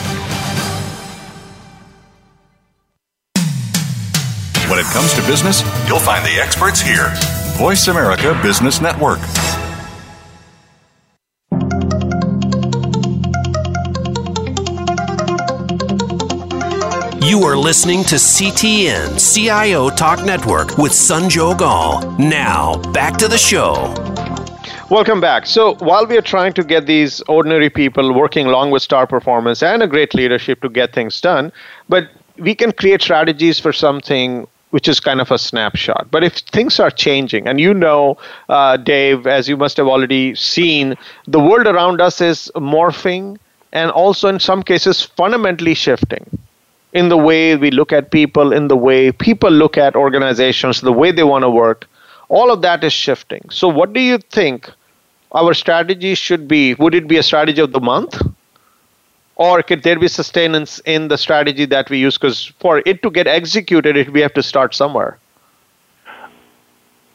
[4.68, 7.12] When it comes to business, you'll find the experts here.
[7.58, 9.20] Voice America Business Network.
[17.24, 22.10] You are listening to CTN CIO Talk Network with Sanjog Aul.
[22.18, 23.94] Now, back to the show.
[24.90, 25.46] Welcome back.
[25.46, 29.62] So, while we are trying to get these ordinary people working along with star performance
[29.62, 31.52] and a great leadership to get things done,
[31.88, 32.08] but
[32.38, 36.08] we can create strategies for something which is kind of a snapshot.
[36.10, 38.18] But if things are changing, and you know,
[38.48, 40.96] uh, Dave, as you must have already seen,
[41.28, 43.38] the world around us is morphing
[43.72, 46.26] and also in some cases fundamentally shifting
[46.92, 50.92] in the way we look at people, in the way people look at organizations, the
[50.92, 51.86] way they want to work.
[52.28, 53.48] All of that is shifting.
[53.50, 54.70] So, what do you think
[55.32, 56.74] our strategy should be?
[56.74, 58.20] Would it be a strategy of the month?
[59.36, 62.16] or could there be sustenance in the strategy that we use?
[62.16, 65.18] Because for it to get executed, it, we have to start somewhere.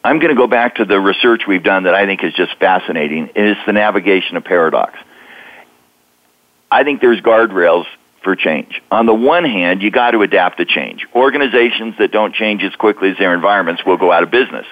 [0.04, 2.56] I'm going to go back to the research we've done that I think is just
[2.58, 3.30] fascinating.
[3.36, 4.98] It's the navigation of paradox.
[6.72, 7.86] I think there's guardrails
[8.28, 8.82] for change.
[8.92, 11.08] On the one hand, you got to adapt to change.
[11.16, 14.66] Organizations that don't change as quickly as their environments will go out of business.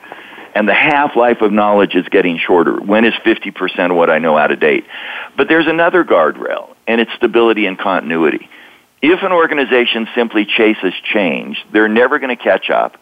[0.53, 2.81] And the half life of knowledge is getting shorter.
[2.81, 4.83] When is 50% of what I know out of date?
[5.37, 8.49] But there's another guardrail, and it's stability and continuity.
[9.01, 12.97] If an organization simply chases change, they're never going to catch up,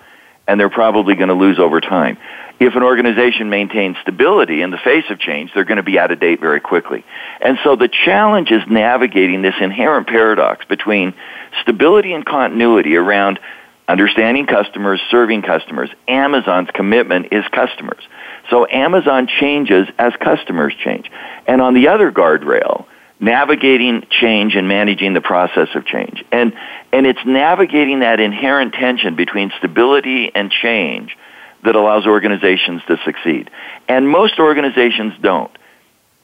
[0.48, 2.20] and they're probably going to lose over time.
[2.60, 6.12] If an organization maintains stability in the face of change, they're going to be out
[6.12, 7.04] of date very quickly.
[7.42, 11.14] And so the challenge is navigating this inherent paradox between
[11.62, 13.40] stability and continuity around
[13.88, 15.90] understanding customers, serving customers.
[16.08, 18.04] Amazon's commitment is customers.
[18.50, 21.12] So Amazon changes as customers change.
[21.48, 22.86] And on the other guardrail,
[23.20, 26.24] navigating change and managing the process of change.
[26.32, 26.54] And,
[26.92, 31.18] and it's navigating that inherent tension between stability and change
[31.64, 33.50] that allows organizations to succeed.
[33.88, 35.52] And most organizations don't.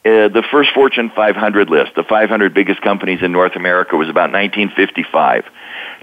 [0.05, 4.31] Uh, the first Fortune 500 list, the 500 biggest companies in North America, was about
[4.31, 5.45] 1955.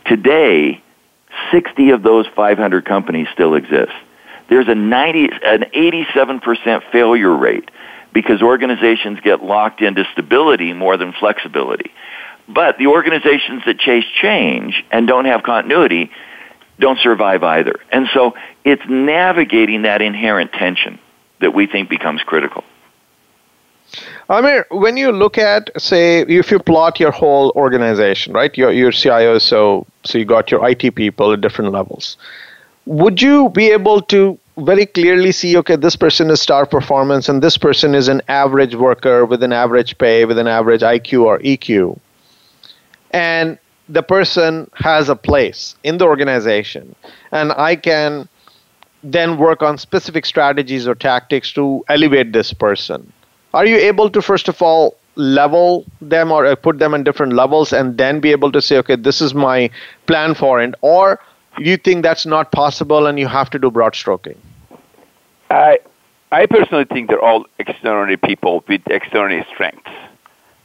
[0.05, 0.83] Today,
[1.51, 3.93] 60 of those 500 companies still exist.
[4.49, 7.71] There's a 90, an 87% failure rate
[8.13, 11.91] because organizations get locked into stability more than flexibility.
[12.49, 16.11] But the organizations that chase change and don't have continuity
[16.79, 17.81] don't survive either.
[17.91, 20.99] And so it's navigating that inherent tension
[21.41, 22.65] that we think becomes critical.
[24.29, 28.57] Amir, when you look at, say, if you plot your whole organization, right?
[28.57, 32.17] Your your CIO, so so you got your IT people at different levels.
[32.87, 37.43] Would you be able to very clearly see, okay, this person is star performance, and
[37.43, 41.39] this person is an average worker with an average pay, with an average IQ or
[41.41, 41.99] EQ,
[43.13, 43.59] and
[43.89, 46.95] the person has a place in the organization,
[47.33, 48.29] and I can
[49.03, 53.13] then work on specific strategies or tactics to elevate this person.
[53.55, 57.73] Are you able to first of all level them or put them in different levels
[57.73, 59.71] and then be able to say okay this is my
[60.07, 61.19] plan for it or
[61.59, 64.37] you think that's not possible and you have to do broad stroking?
[65.51, 65.79] I
[66.33, 69.91] i personally think they're all extraordinary people with extraordinary strengths.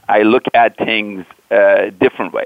[0.09, 2.45] I look at things a uh, different way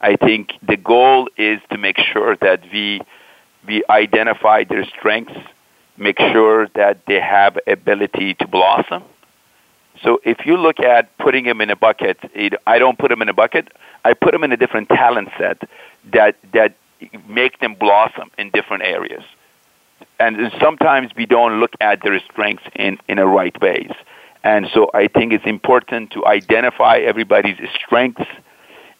[0.00, 3.00] I think the goal is to make sure that we
[3.66, 5.38] we identify their strengths,
[5.98, 9.02] make sure that they have ability to blossom.
[10.02, 12.18] So if you look at putting them in a bucket,
[12.66, 13.68] I don't put them in a bucket.
[14.04, 15.68] I put them in a different talent set
[16.12, 16.74] that that
[17.28, 19.22] make them blossom in different areas.
[20.18, 23.92] And sometimes we don't look at their strengths in in a right ways.
[24.42, 28.26] And so I think it's important to identify everybody's strengths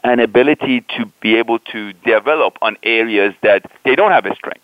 [0.02, 4.62] and ability to be able to develop on areas that they don't have a strength.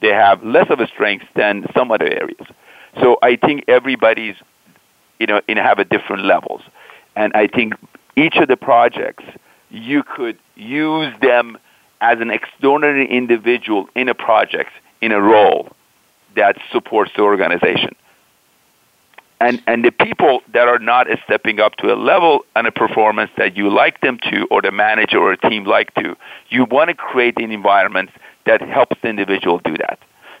[0.00, 2.46] They have less of a strength than some other areas.
[3.00, 4.36] So I think everybody's,
[5.18, 6.62] you know, in have a different levels.
[7.16, 7.74] And I think
[8.16, 9.24] each of the projects,
[9.70, 11.58] you could use them
[12.00, 14.70] as an extraordinary individual in a project,
[15.00, 15.70] in a role
[16.36, 17.94] that supports the organization
[19.44, 23.30] and and the people that are not stepping up to a level and a performance
[23.36, 26.16] that you like them to or the manager or a team like to
[26.48, 28.10] you want to create an environment
[28.46, 29.98] that helps the individual do that.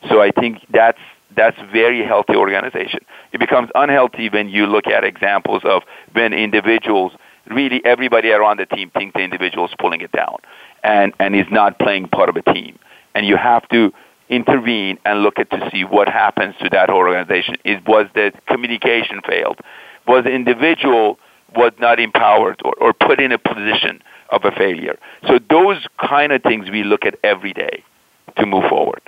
[0.08, 0.98] So i think that's
[1.36, 3.00] that's very healthy organization.
[3.32, 5.82] It becomes unhealthy when you look at examples of
[6.12, 7.12] when individuals
[7.46, 10.38] really everybody around the team thinks the individual is pulling it down
[10.82, 12.78] and and is not playing part of a team.
[13.14, 13.92] And you have to
[14.28, 17.56] intervene and look at to see what happens to that organization.
[17.64, 19.58] Is was the communication failed?
[20.06, 21.18] Was the individual
[21.54, 24.98] was not empowered or, or put in a position of a failure?
[25.26, 27.84] So those kind of things we look at every day
[28.36, 29.00] to move forward.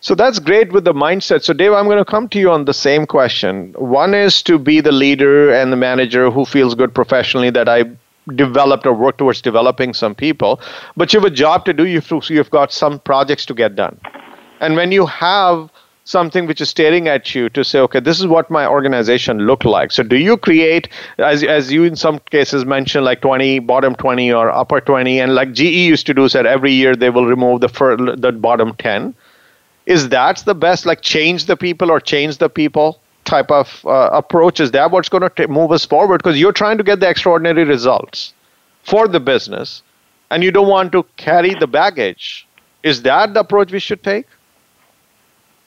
[0.00, 1.42] So that's great with the mindset.
[1.44, 3.72] So, Dave, I'm going to come to you on the same question.
[3.78, 7.84] One is to be the leader and the manager who feels good professionally that I
[8.34, 10.60] developed or worked towards developing some people,
[10.96, 11.86] but you have a job to do.
[11.86, 13.98] You've, you've got some projects to get done.
[14.60, 15.70] And when you have
[16.04, 19.64] something which is staring at you to say, okay, this is what my organization look
[19.64, 19.92] like.
[19.92, 24.32] So do you create, as, as you in some cases mentioned, like 20, bottom 20
[24.32, 27.60] or upper 20, and like GE used to do, said every year they will remove
[27.60, 29.14] the, fir- the bottom 10.
[29.86, 33.00] Is that the best, like change the people or change the people?
[33.24, 36.78] Type of uh, approach is that what's going to move us forward because you're trying
[36.78, 38.34] to get the extraordinary results
[38.84, 39.82] for the business
[40.30, 42.46] and you don't want to carry the baggage.
[42.82, 44.26] Is that the approach we should take?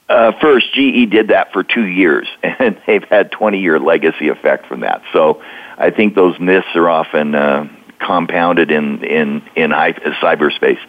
[0.10, 4.68] Uh, first ge did that for two years and they've had 20 year legacy effect
[4.68, 5.02] from that.
[5.14, 5.42] So
[5.78, 7.68] i think those myths are often uh,
[8.00, 10.80] compounded in in in cyberspace.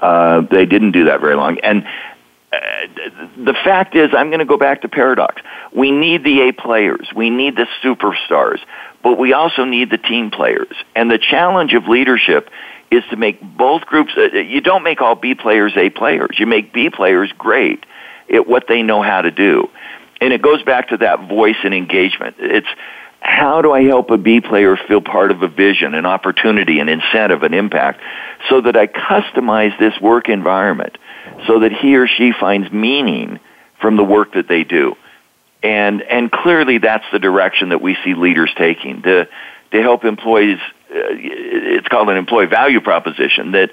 [0.00, 1.86] Uh, they didn't do that very long and
[2.52, 5.40] the fact is, I'm going to go back to paradox.
[5.74, 7.08] We need the A players.
[7.14, 8.58] We need the superstars.
[9.02, 10.74] But we also need the team players.
[10.94, 12.50] And the challenge of leadership
[12.90, 16.36] is to make both groups, uh, you don't make all B players A players.
[16.38, 17.84] You make B players great
[18.32, 19.70] at what they know how to do.
[20.20, 22.36] And it goes back to that voice and engagement.
[22.38, 22.68] It's
[23.20, 26.88] how do I help a B player feel part of a vision, an opportunity, an
[26.88, 28.00] incentive, an impact,
[28.48, 30.98] so that I customize this work environment
[31.46, 33.40] so that he or she finds meaning
[33.80, 34.96] from the work that they do.
[35.62, 39.28] And, and clearly that's the direction that we see leaders taking to,
[39.70, 40.58] to help employees.
[40.90, 43.70] Uh, it's called an employee value proposition that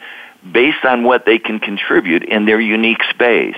[0.52, 3.58] based on what they can contribute in their unique space,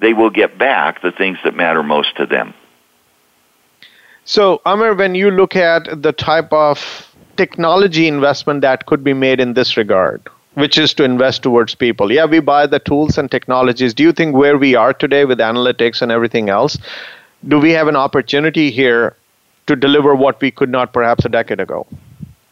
[0.00, 2.54] they will get back the things that matter most to them.
[4.24, 9.40] So, Amir, when you look at the type of technology investment that could be made
[9.40, 10.28] in this regard,
[10.58, 12.10] which is to invest towards people.
[12.10, 13.94] Yeah, we buy the tools and technologies.
[13.94, 16.76] Do you think where we are today with analytics and everything else,
[17.46, 19.16] do we have an opportunity here
[19.68, 21.86] to deliver what we could not perhaps a decade ago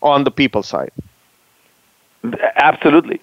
[0.02, 0.92] on the people side?
[2.56, 3.20] Absolutely.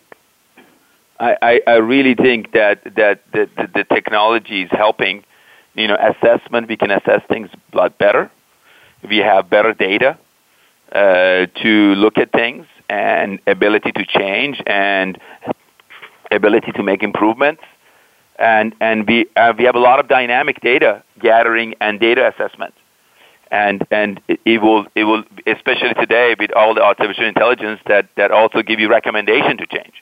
[1.20, 5.24] I, I, I really think that, that the, the, the technology is helping.
[5.76, 8.30] You know, assessment, we can assess things a lot better.
[9.08, 10.18] We have better data
[10.92, 15.18] uh, to look at things and ability to change and
[16.30, 17.64] ability to make improvements.
[18.38, 22.76] And, and we, uh, we have a lot of dynamic data gathering and data assessment.
[23.50, 28.30] And, and it will, it will, especially today with all the artificial intelligence that, that
[28.32, 29.96] also give you recommendation to change.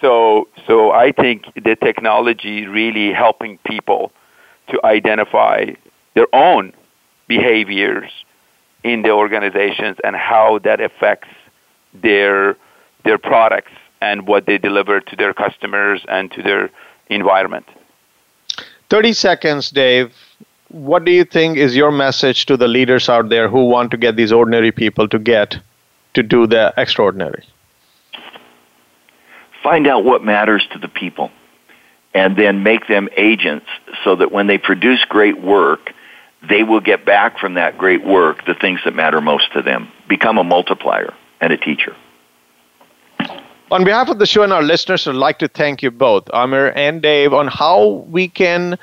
[0.00, 4.10] So, so I think the technology really helping people
[4.68, 5.72] to identify
[6.14, 6.72] their own
[7.28, 8.10] behaviors
[8.84, 11.28] in the organizations and how that affects
[11.94, 12.56] their
[13.04, 16.70] their products and what they deliver to their customers and to their
[17.08, 17.66] environment.
[18.90, 20.12] 30 seconds, Dave.
[20.68, 23.96] What do you think is your message to the leaders out there who want to
[23.96, 25.58] get these ordinary people to get
[26.14, 27.44] to do the extraordinary?
[29.62, 31.30] Find out what matters to the people
[32.14, 33.66] and then make them agents
[34.02, 35.92] so that when they produce great work,
[36.48, 39.88] they will get back from that great work the things that matter most to them.
[40.08, 41.94] Become a multiplier and a teacher.
[43.70, 46.72] On behalf of the show and our listeners, I'd like to thank you both, Amir
[46.76, 48.78] and Dave, on how we can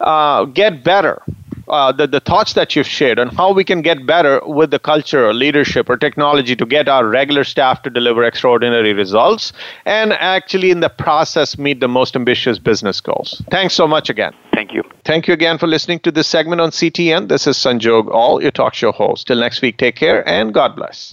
[0.00, 1.22] uh, get better
[1.70, 4.78] uh, the, the thoughts that you've shared on how we can get better with the
[4.78, 9.52] culture or leadership or technology to get our regular staff to deliver extraordinary results
[9.86, 13.40] and actually in the process meet the most ambitious business goals.
[13.50, 14.34] Thanks so much again.
[14.52, 14.82] Thank you.
[15.04, 17.28] Thank you again for listening to this segment on CTN.
[17.28, 19.28] This is Sanjog Aul, your talk show host.
[19.28, 21.12] Till next week, take care and God bless.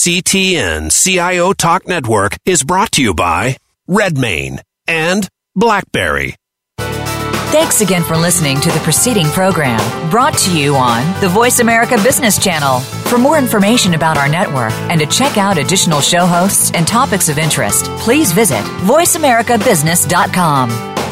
[0.00, 6.36] CTN CIO Talk Network is brought to you by RedMane and BlackBerry.
[6.78, 9.78] Thanks again for listening to the preceding program
[10.08, 12.80] brought to you on the Voice America Business Channel.
[12.80, 17.28] For more information about our network and to check out additional show hosts and topics
[17.28, 20.99] of interest, please visit voiceamericabusiness.com.